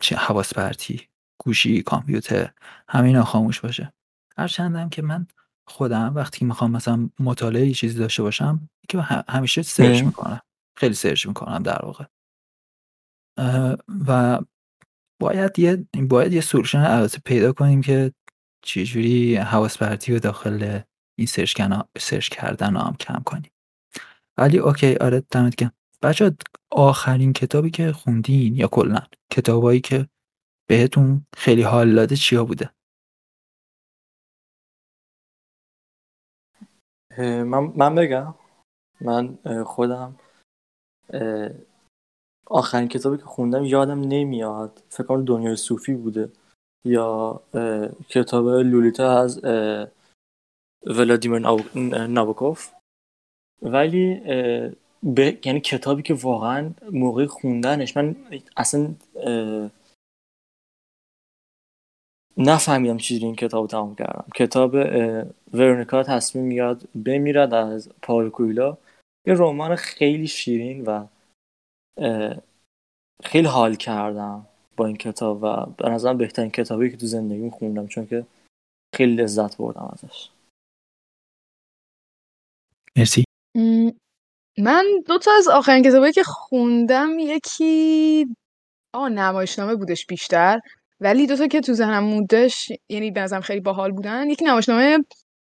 [0.00, 2.50] چه حواس پرتی گوشی کامپیوتر
[2.88, 3.92] همین خاموش باشه.
[4.36, 5.26] هرچندم که من
[5.66, 8.98] خودم وقتی می‌خوام مثلا مطالعه چیزی داشته باشم که
[9.28, 10.40] همیشه search می‌کنم.
[10.76, 12.04] خیلی search می‌کنم در واقع.
[14.08, 14.40] و
[15.20, 18.12] باید یه باید یه solution البته پیدا کنیم که
[18.64, 20.80] چجوری حواس پرتی و داخل
[21.18, 21.62] این search,
[21.98, 23.50] search کردن هم کم کنیم.
[24.38, 25.72] ولی OK آره دمت گرم.
[26.02, 26.36] بچه‌ها
[26.70, 30.08] آخرین کتابی که خوندین یا کلا کتابایی که
[30.68, 32.70] بهتون خیلی حال داده چیا بوده؟
[37.18, 38.34] من, من بگم.
[39.00, 40.18] من خودم
[42.50, 44.82] آخرین کتابی که خوندم یادم نمیاد.
[44.88, 46.32] فکر کنم دنیای صوفی بوده.
[46.84, 47.40] یا
[48.08, 49.44] کتاب لولیتا از
[50.86, 51.38] ولادیمیر
[52.06, 52.70] نابوکوف.
[53.62, 54.20] ولی
[55.02, 58.16] به یعنی کتابی که واقعا موقع خوندنش من
[58.56, 58.94] اصلا
[62.36, 64.24] نفهمیدم چیزی این کتاب تمام کردم.
[64.34, 64.74] کتاب
[65.52, 68.76] ورونیکا تصمیم میاد بمیرد از پاول کویلا
[69.26, 71.06] یه رمان خیلی شیرین و
[73.24, 77.86] خیلی حال کردم با این کتاب و به نظرم بهترین کتابی که تو زندگیم خوندم
[77.86, 78.26] چون که
[78.96, 80.30] خیلی لذت بردم ازش.
[82.96, 83.24] مرسی.
[84.58, 88.26] من دو تا از آخرین کتابایی که خوندم یکی
[88.94, 90.60] آه نمایشنامه بودش بیشتر
[91.00, 94.98] ولی دو تا که تو ذهنم موندش یعنی به نظرم خیلی باحال بودن یکی نمایشنامه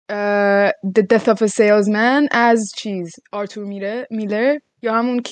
[0.08, 3.64] The Death of a Salesman از چیز آرتور
[4.10, 5.22] میلر یا همون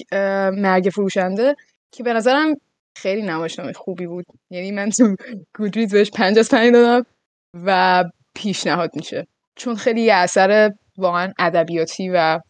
[0.52, 1.56] مرگ فروشنده
[1.90, 2.54] که به نظرم
[2.96, 4.24] خیلی نمایشنامه خوبی بود.
[4.50, 5.16] یعنی من تو
[5.54, 7.06] گودریز بهش پنج از پنج دادم
[7.54, 8.04] و
[8.34, 9.26] پیشنهاد میشه.
[9.56, 12.40] چون خیلی یه اثر واقعا ادبیاتی و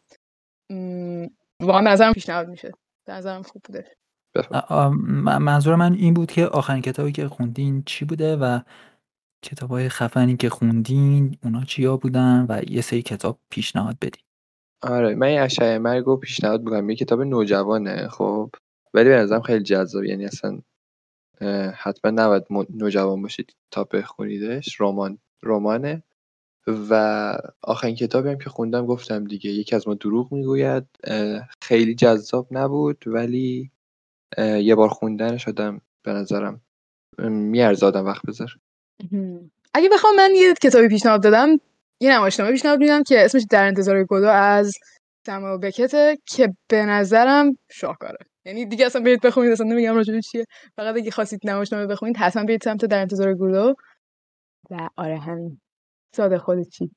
[1.60, 2.72] واقعا به نظرم پیشنهاد میشه.
[3.06, 3.84] به نظرم خوب بوده.
[5.40, 8.60] منظور من این بود که آخرین کتابی که خوندین چی بوده و
[9.44, 14.22] کتابای خفنی که خوندین اونا چیا بودن و یه سری کتاب پیشنهاد بدین؟
[14.82, 16.90] آره من این اشعه مرگ رو پیشنهاد می‌کنم.
[16.90, 18.50] یه کتاب نوجوانه خب؟
[18.94, 20.60] ولی به نظرم خیلی جذاب یعنی اصلا
[21.76, 24.80] حتما نباید نوجوان باشید تا بخونیدش.
[24.80, 26.02] رمان رمانه.
[26.66, 26.94] و
[27.62, 30.84] آخرین کتابی هم که خوندم گفتم دیگه یکی از ما دروغ می‌گوید.
[31.62, 33.70] خیلی جذاب نبود ولی
[34.38, 36.60] یه بار خوندنش آدم به نظرم
[37.18, 38.52] میارزه آدم وقت بذاره.
[39.74, 41.48] اگه بخوام من یه کتابی پیشنهاد دادم
[42.00, 44.74] یه نمایشنامه پیشنهاد میدم که اسمش در انتظار گودو از
[45.26, 48.18] سمو بکته که به نظرم شاهکاره.
[48.44, 50.44] یعنی دیگه اصلا برید بخونید اصلا نمیگم راجبش چیه.
[50.76, 53.74] فقط اگه خواستید نمایشنامه بخونید حتما برید سمت در انتظار گودو
[54.70, 55.60] و آره همین.
[56.16, 56.90] ساده خودت چی؟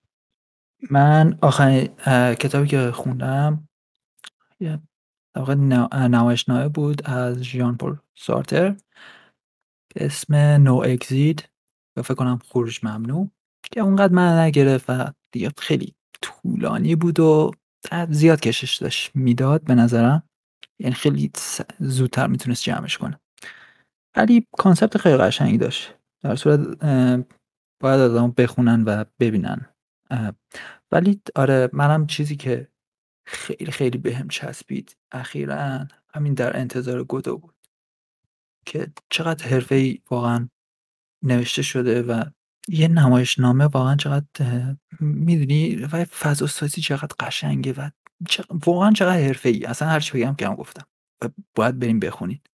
[0.92, 1.88] من آخرین
[2.36, 3.70] کتابی که خوندم
[4.60, 4.80] یه
[5.36, 5.54] واقع
[6.08, 8.76] نمایشنامه بود از ژان پل سارتر
[9.96, 11.40] به اسم نو اگزیت
[11.98, 13.30] و فکر کنم خروج ممنوع
[13.72, 17.52] که اونقدر من نگرفت و دیگه خیلی طولانی بود و
[18.10, 20.24] زیاد کشش داشت می‌داد به نظرم.
[20.80, 21.32] یعنی خیلی
[21.80, 23.20] زودتر می‌تونست جمعش کنه.
[24.16, 25.94] ولی کانسپت خیلی قشنگی داشت.
[26.22, 26.60] در صورت
[27.82, 29.66] باید آدم بخونن و ببینن.
[30.92, 32.68] ولی آره منم چیزی که
[33.28, 37.56] خیلی خیلی بهم چسبید اخیرا همین در انتظار گدو بود.
[38.66, 40.50] که چقدر حرفه‌ای واقعا
[41.24, 42.24] نوشته شده و
[42.68, 44.26] یه نمایشنامه واقعا چقدر
[45.00, 47.90] می‌دونی؟ و فضا سازی چقدر قشنگه و
[48.30, 49.66] چق- واقعا چقدر حرفه‌ای.
[49.66, 50.86] اصلا هر چی بگم کم گفتم.
[51.56, 52.50] باید بریم بخونید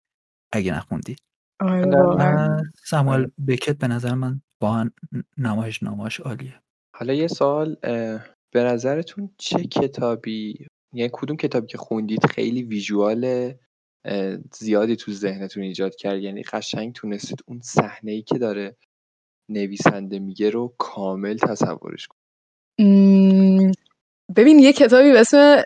[0.53, 1.19] اگه نخوندید.
[1.61, 4.91] آره و ساموئل بکت به نظر من واقعا
[5.39, 6.61] نمایش نامش عالیه.
[6.97, 8.21] حالا یه سوال اه،
[8.53, 13.53] به نظرتون چه کتابی یعنی کدوم کتابی که خوندید خیلی ویژوال اه،
[14.53, 16.23] زیادی تو ذهنتون ایجاد کرد.
[16.23, 18.77] یعنی قشنگ تونستید اون صحنه ای که داره
[19.49, 22.09] نویسنده میگه رو کامل تصورش
[22.79, 23.73] مم،
[24.37, 25.63] ببین یه کتابی به اسم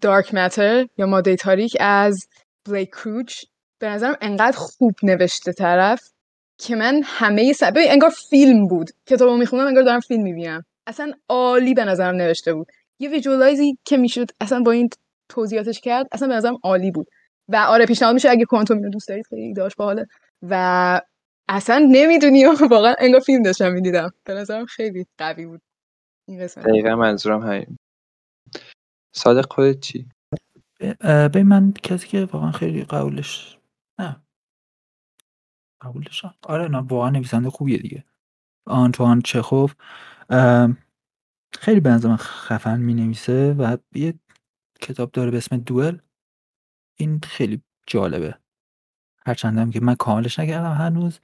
[0.00, 2.28] دارک ماتر یا ماده تاریک از
[2.68, 3.44] بلیک کروچ
[3.78, 6.10] به نظرم انقدر خوب نوشته طرف
[6.58, 7.62] که من همه س...
[7.62, 8.90] ببین انگار فیلم بود.
[9.06, 10.64] کتابو می‌خونم انگار دارم فیلم می‌بینم.
[10.86, 12.66] اصلا عالی به نظرم نوشته بود.
[12.98, 14.88] یه ویژوالایزی که می‌شد اصلا با این
[15.28, 17.06] توضیحاتش کرد اصلا به نظرم عالی بود.
[17.52, 20.06] و آره پیشنهاد میشه اگه کوانتوم رو دوست دارید خیلی داشت باحاله.
[20.42, 21.00] و
[21.48, 24.10] اصلا نمی‌دونی واقعا انگار فیلم داشتم می‌دیدم.
[24.24, 25.62] به نظرم خیلی قوی بود
[26.28, 26.66] این قسمت.
[26.66, 27.76] دقیقا منظورم همین
[29.16, 30.08] صادق خودت چی؟
[31.04, 33.58] ببین من کسی که واقعا خیلی قبولش
[33.98, 34.22] نه.
[35.82, 38.04] قبولش آره نه واقعا نویسنده خوبیه دیگه.
[38.66, 39.74] آنتوان چخوف.
[41.52, 44.14] خیلی به نظر من خفن می نویسه و یه
[44.80, 45.98] کتاب داره به اسم دوئل.
[47.00, 48.38] این خیلی جالبه.
[49.26, 51.20] هرچندم که من کاملش نکردم هنوز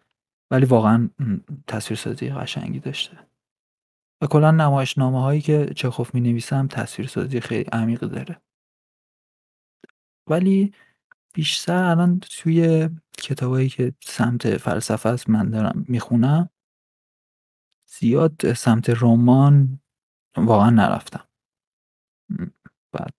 [0.51, 1.11] ولی واقعا
[1.67, 3.19] تصویرسازی قشنگی داشته.
[4.21, 8.41] و کلا نمایشنامه هایی که چخوف می نویسم تصویرسازی خیلی عمیقی داره.
[10.27, 10.75] ولی
[11.35, 16.51] بیشتر الان توی کتابایی که سمت فلسفه است من دارم می‌خونم
[17.87, 19.81] زیاد سمت رمان
[20.37, 21.29] واقعا نرفتم.
[22.93, 23.15] بعد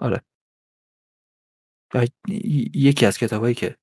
[0.00, 0.22] آره.
[2.74, 3.76] یکی از کتابایی که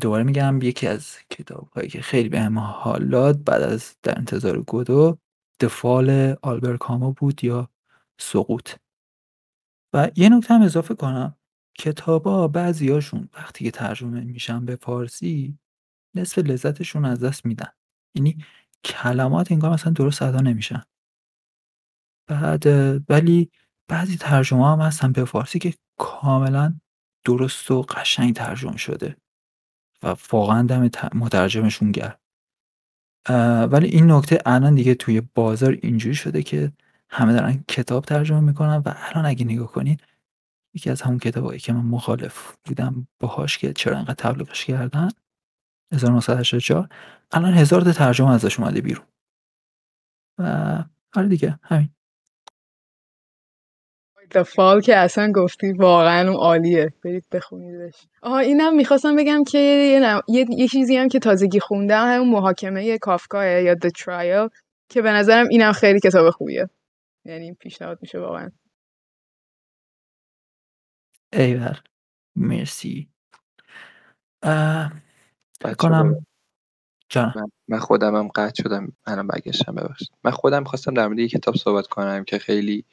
[0.00, 5.18] دوباره میگم یکی از کتابهایی که خیلی بهم حال داد بعد از در انتظار گودو
[5.60, 7.70] دفال آلبر کامو بود یا
[8.20, 8.70] سقوط.
[9.92, 11.36] و یه نکته هم اضافه کنم.
[11.78, 15.58] کتابا بعضیاشون وقتی که ترجمه میشن به فارسی
[16.14, 17.68] نصف لذتشون از دست میدن.
[18.14, 18.44] یعنی
[18.84, 20.82] کلمات انگار مثلا درست ادا نمیشن.
[22.28, 22.66] بعد
[23.10, 23.50] ولی
[23.88, 26.74] بعضی ترجمه هم هستن به فارسی که کاملا
[27.24, 29.16] درست و قشنگ ترجمه شده
[30.02, 31.94] و واقعا دم مترجمشون
[33.26, 36.72] اه، ولی این نکته الان دیگه توی بازار اینجوری شده که
[37.10, 39.96] همه دارن کتاب ترجمه می‌کنن و الان اگه نگاه کنین
[40.74, 45.08] یکی از همون کتابایی که من مخالف بودم باهاش که چرا انقدر تبلیغش کردن
[45.92, 46.88] 1984
[47.32, 49.06] الان هزار ترجمه ازش اومده بیرون.
[50.38, 50.84] و
[51.16, 51.95] آره دیگه همین.
[54.34, 56.92] The فال که اصلا گفتی واقعا اون عالیه.
[57.04, 58.06] برید بخونیدش.
[58.22, 62.30] آها اینم می‌خواستم بگم که یه, نم- یه, یه چیزی هم که تازگی خوندم همون
[62.30, 64.50] محاکمه کافکاه یا The Trial
[64.90, 66.70] که به نظرم اینم خیلی کتاب خوبیه.
[67.24, 68.50] یعنی پیشنهاد میشه واقعا.
[71.32, 71.76] ایول
[72.36, 73.08] مرسی.
[75.78, 76.26] کنم
[77.10, 77.32] جان.
[77.36, 78.92] من, من خودمم قطع شدم.
[79.06, 80.10] الان برگشتم ببخشید.
[80.24, 82.84] من خودم خواستم در مورد یه کتاب صحبت کنم که خیلی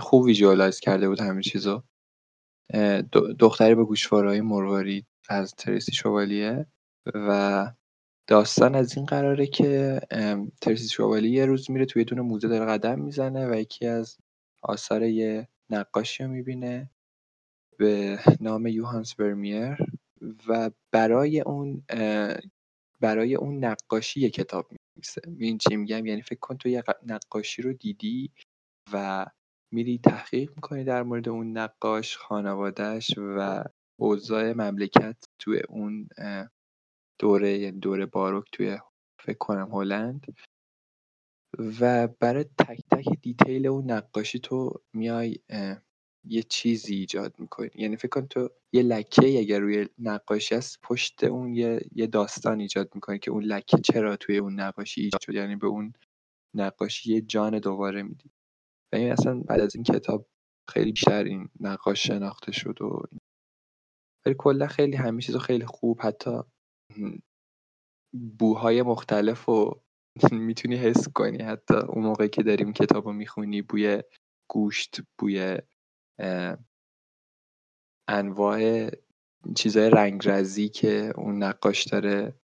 [0.00, 1.82] خوب ویژوالایز کرده بود همه چیزو.
[3.38, 6.66] دختری به گوشوارهای مروارید از تریسی شوالیه
[7.14, 7.72] و
[8.26, 10.00] داستان از این قراره که
[10.60, 14.16] تریسی شوالی یه روز میره توی دونه موزه داره قدم می‌زنه و یکی از
[14.62, 16.90] آثار یه نقاشی رو می‌بینه
[17.78, 19.76] به نام یوهانس برمیر
[20.48, 21.84] و برای اون
[23.00, 25.20] برای اون نقاشی یه کتاب می‌نویسه.
[25.38, 28.32] این چی میگم؟ یعنی فکر کن تو یه نقاشی رو دیدی
[28.92, 29.26] و
[29.72, 33.64] میری تحقیق می‌کنی در مورد اون نقاش خانوادهش و
[34.00, 36.08] اوضاع مملکت توی اون
[37.18, 38.78] دوره یعنی دوره باروک توی
[39.20, 40.26] فکر کنم هلند.
[41.80, 45.38] و برای تک تک دیتیل اون نقاشی تو میای
[46.24, 47.70] یه چیزی ایجاد می‌کنی.
[47.74, 52.60] یعنی فکر کن تو یه لکه اگر روی نقاشی هست پشت اون یه, یه داستان
[52.60, 55.92] ایجاد می‌کنی که اون لکه چرا توی اون نقاشی ایجاد شد یعنی به اون
[56.56, 58.30] نقاشی یه جان دوباره میدی.
[58.92, 60.26] و این اصلا بعد از این کتاب
[60.70, 63.02] خیلی بیشتر این نقاش شناخته شد و
[64.26, 66.30] ولی کلا خیلی همه چیز خیلی خوب حتی
[68.38, 69.82] بوهای مختلف و
[70.32, 71.38] می‌تونی حس کنی.
[71.42, 74.02] حتی اون موقع که داریم کتاب رو می‌خونی بوی
[74.50, 75.58] گوشت بوی
[78.08, 78.90] انواع
[79.56, 82.40] چیزای رنگرزی که اون نقاش داره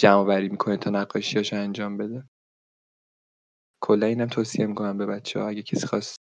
[0.00, 2.28] جمع بری می‌کنه تا نقاشیاشو انجام بده.
[3.82, 6.16] کلا اینم توصیه می‌کنم به بچه ها اگه کسی خواست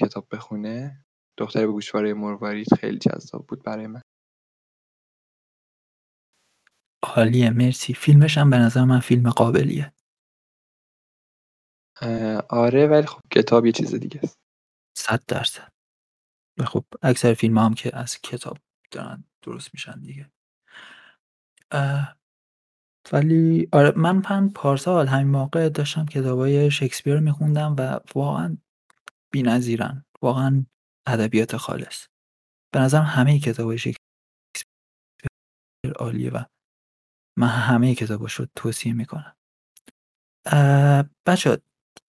[0.00, 1.04] کتاب بخونه
[1.38, 4.02] دختر به گوشواره مروارید خیلی جذاب بود برای من.
[7.02, 7.94] عالیه مرسی.
[7.94, 9.92] فیلمش هم به نظر من فیلم قابلیه.
[12.48, 14.38] آره ولی خب کتاب یه چیز دیگه است.
[14.98, 15.72] صد درصد.
[16.58, 18.58] و خب اکثر فیلم هم که از کتاب
[18.90, 20.30] دارن درست میشن دیگه.
[23.12, 28.56] ولی آره من پن پارسال همین موقع داشتم کتابای شکسپیر رو میخوندم و واقعا
[29.32, 30.04] بی‌نظیرن.
[30.22, 30.66] واقعا
[31.06, 32.06] ادبیات خالص.
[32.74, 33.96] به نظرم همه کتابای شکسپیر
[35.98, 36.44] عالیه و
[37.38, 39.36] من همه کتاباش رو توصیه می‌کنم.
[41.26, 41.58] بچه‌ها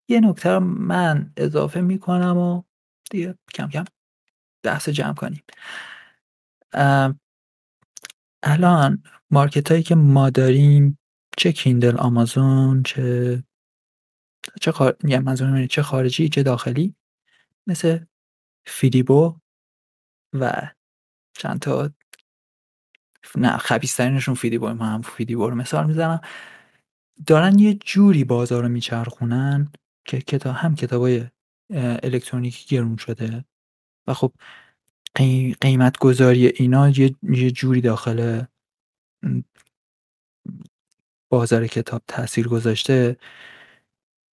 [0.09, 2.63] یه نکته رو من اضافه می‌کنم و
[3.11, 3.85] دیگه کم کم
[4.65, 5.43] بحث جمع کنیم.
[8.43, 10.99] الان market هایی که ما داریم
[11.37, 13.43] چه کیندل آمازون چه
[14.61, 14.97] چه خار...
[15.03, 16.95] یعنی چه خارجی چه داخلی
[17.67, 17.99] مثل
[18.65, 19.39] فیدیبو
[20.33, 20.71] و
[21.33, 21.91] چند تا
[23.35, 26.21] نه خبیث‌ترینشون فیدیبو ما هم فیدیبو رو مثال می‌زنم.
[27.27, 29.71] دارن یه جوری بازار رو میچرخونن
[30.05, 31.27] که کتاب هم کتابای
[32.03, 33.45] الکترونیکی گرون شده
[34.07, 34.33] و خب
[35.61, 38.43] قیمت گذاری اینا یه, جوری داخل
[41.31, 43.17] بازار کتاب تاثیر گذاشته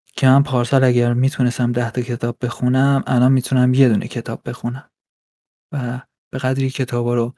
[0.06, 4.90] که من پارسال اگر می‌تونستم ده تا کتاب بخونم الان می‌تونم یه دونه کتاب بخونم
[5.72, 6.00] و
[6.32, 7.34] به قدری کتابا رو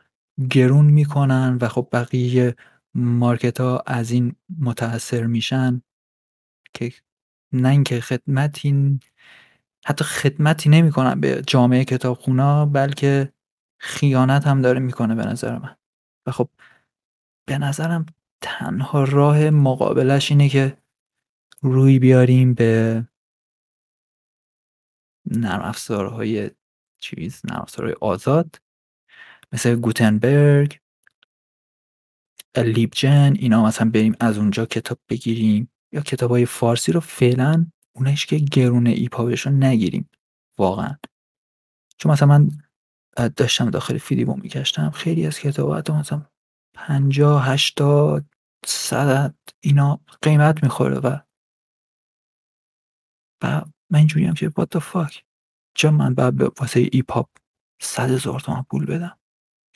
[0.51, 2.57] گرون می‌کنن و خب بقیه
[2.95, 5.83] مارکت ها از این متاثر میشن
[6.75, 6.93] که
[7.53, 9.01] نه اینکه خدمتی
[9.87, 13.33] حتی خدمتی نمی‌کنن به جامعه کتابخونا بلکه
[13.79, 15.77] خیانت هم داره می‌کنه به نظر من.
[16.27, 16.49] و خب
[17.49, 18.07] به نظرم
[18.41, 20.77] تنها راه مقابلش اینه که
[21.63, 23.05] روی بیاریم به
[25.27, 26.51] نرم افزارهای
[27.01, 28.61] چیز نرم افزارهای آزاد
[29.53, 30.81] مثل گوتنبرگ
[32.57, 38.27] لیبجن اینا مثلا بریم از اونجا کتاب بگیریم یا کتاب های فارسی رو فعلا اونش
[38.27, 40.09] که گرون ایپابش رو نگیریم
[40.59, 40.97] واقعا.
[41.99, 42.51] چون مثلا من
[43.27, 46.27] داشتم داخل فیدیبو میکشتم خیلی از کتاب مثلا
[46.75, 48.25] پنجاه هشتاد
[48.67, 51.19] صد اینا قیمت می‌خوره و
[53.43, 55.23] و من اینجوری هم که what the fuck
[55.75, 57.29] چرا من باید واسه EPUB
[57.83, 59.19] صد هزار تومن پول بدم؟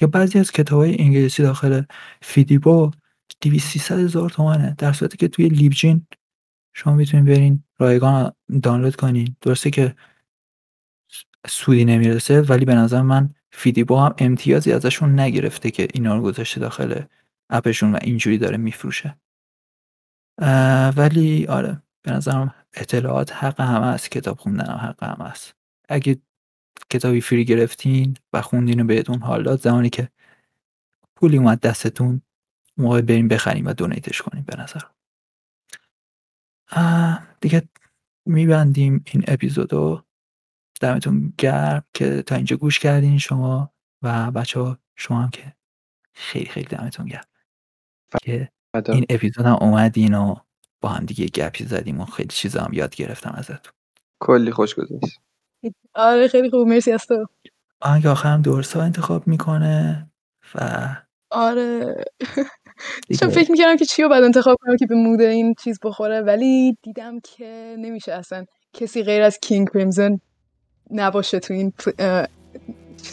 [0.00, 1.82] یا بعضی از کتاب های انگلیسی داخل
[2.22, 2.90] فیدیبو
[3.40, 6.06] 200 هزار تومنه در صورتی که توی LibGen
[6.74, 8.32] شما می‌تونید برین رایگان
[8.62, 9.36] دانلود کنین.
[9.40, 9.96] درسته که
[11.46, 16.60] سودی نمی‌رسه ولی به نظر من فیدیبو هم امتیازی ازشون نگرفته که اینا رو گذاشته
[16.60, 17.02] داخل
[17.50, 19.16] app شون و اینجوری داره میفروشه.
[20.96, 25.54] ولی آره به نظرم اطلاعات حق همه است کتاب خوندن هم حق همه است.
[25.88, 26.18] اگه
[26.90, 30.08] کتابی فری گرفتین و خوندین و بهتون حال زمانی که
[31.16, 32.22] پولی اومد دستتون
[32.76, 34.80] موقع بریم بخریم و دونیتش کنیم به نظر
[37.40, 37.62] دیگه
[38.26, 40.04] میبندیم این اپیزودو.
[40.82, 43.72] دمتون گرم که تا اینجا گوش کردین شما
[44.02, 45.52] و بچه ها شما هم که
[46.12, 47.24] خیلی خیلی دمتون گرم.
[48.22, 48.48] که
[48.88, 50.34] این اپیزود هم اومدین و
[50.80, 53.72] با هم دیگه گپی زدیم و خیلی چیزا هم یاد گرفتم ازتون.
[54.20, 55.20] کلی خوش گذشت.
[55.94, 56.68] آره خیلی خوب.
[56.68, 57.26] مرسی از تو.
[57.80, 60.10] آهنگ آخرم دورسا انتخاب می‌کنه
[60.54, 60.88] و
[61.30, 62.04] آره.
[63.20, 66.20] چون فکر می‌کردم که چی رو بعد انتخاب کنم که به مود این چیز بخوره
[66.20, 70.18] ولی دیدم که نمیشه اصلا کسی غیر از کینگ کریمزن
[70.92, 71.72] نباشه تو این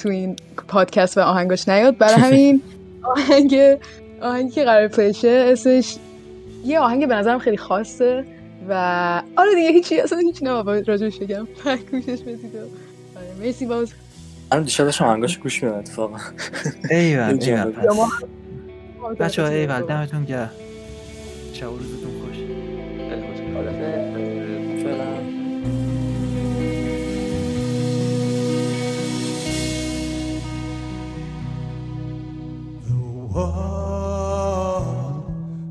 [0.04, 0.36] تو این
[0.68, 1.98] پادکست و آهنگاش نیاد.
[1.98, 2.62] برای همین
[3.18, 3.56] آهنگ
[4.22, 5.96] آهنگی که قرار پلیشه اسمش
[6.66, 8.26] یه آهنگ به نظرم خیلی خاصه
[8.70, 8.74] و
[9.38, 11.48] آره دیگه هیچی اصلا هیچ نباید راجبش بگم.
[11.92, 12.56] گوشش بدید.
[12.56, 13.92] و- آره مرسی باز.
[14.52, 16.18] من دیشب داشتم آهنگاش گوش میدم اتفاقا.
[16.92, 17.74] ایول ایول
[19.20, 20.52] بچه ها ایول دمتون گرم.
[21.54, 22.38] شب و روزتون خوش.
[22.38, 23.22] خیلی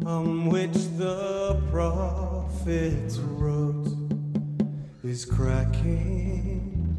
[0.07, 3.95] On which the prophets wrote
[5.05, 6.97] is cracking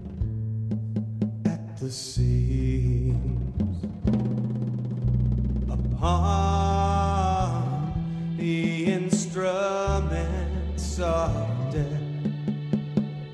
[1.46, 3.84] at the seams.
[5.70, 6.78] Upon
[8.38, 10.20] the instruments
[11.00, 12.02] of death,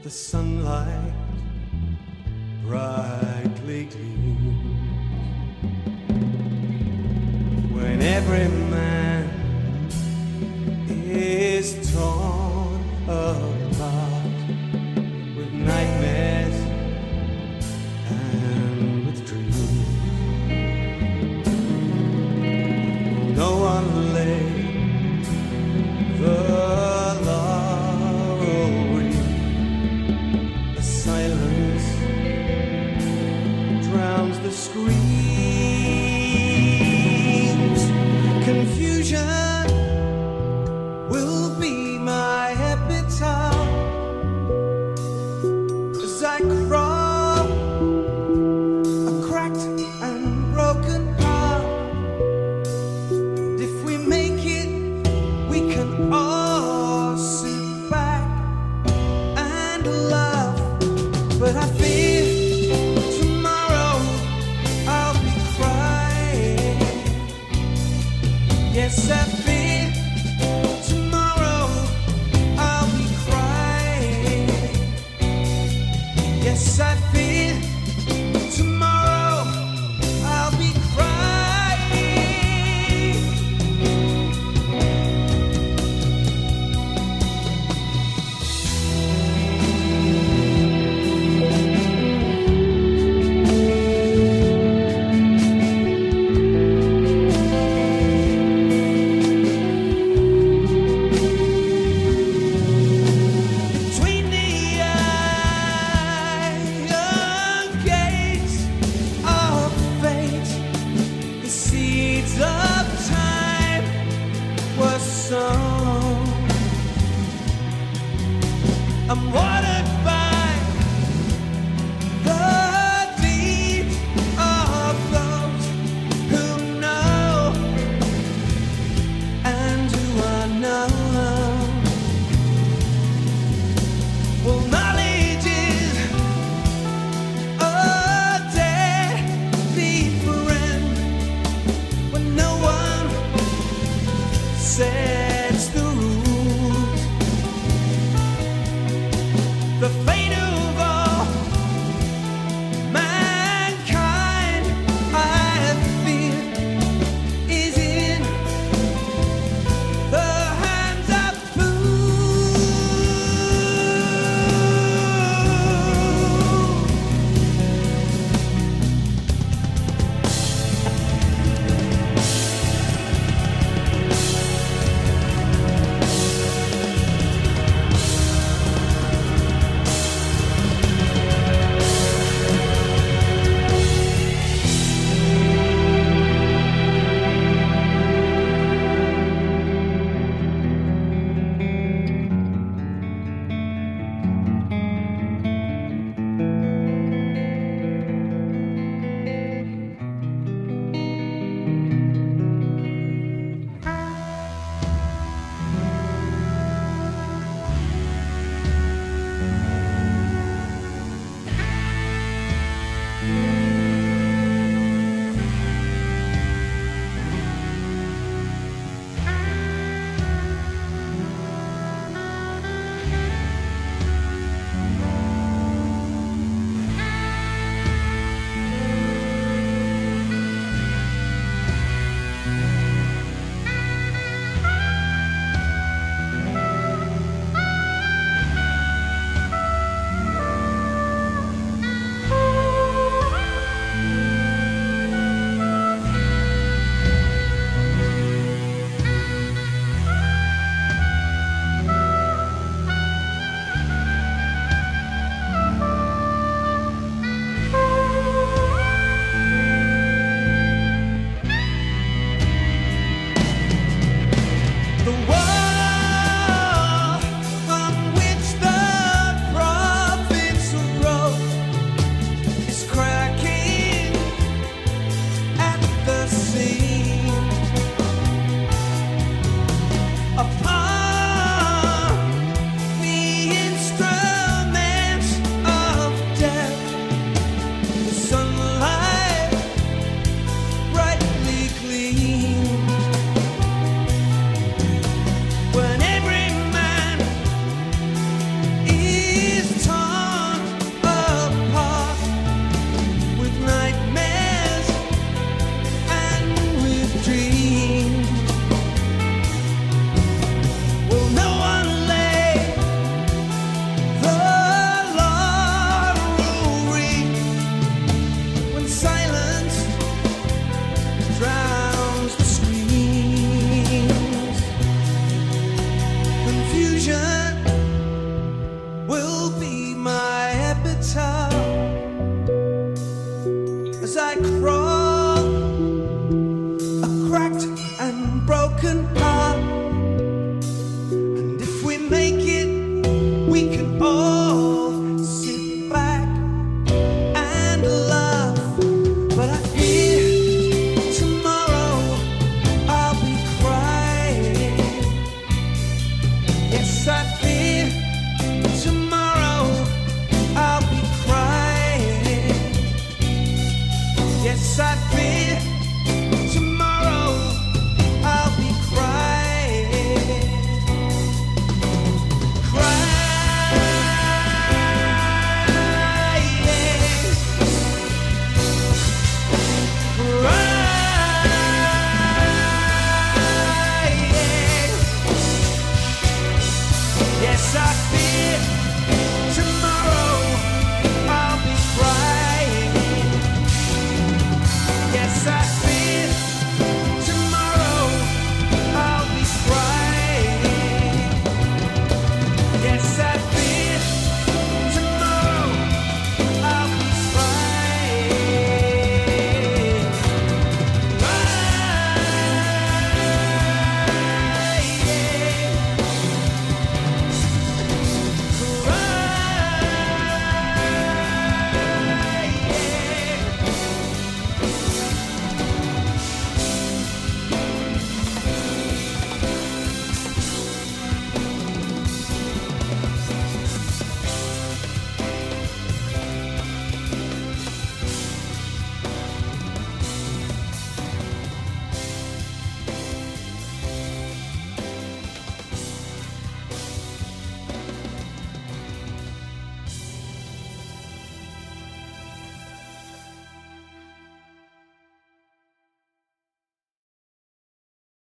[0.04, 1.14] the sunlight
[2.66, 3.35] brightly
[8.06, 8.95] every man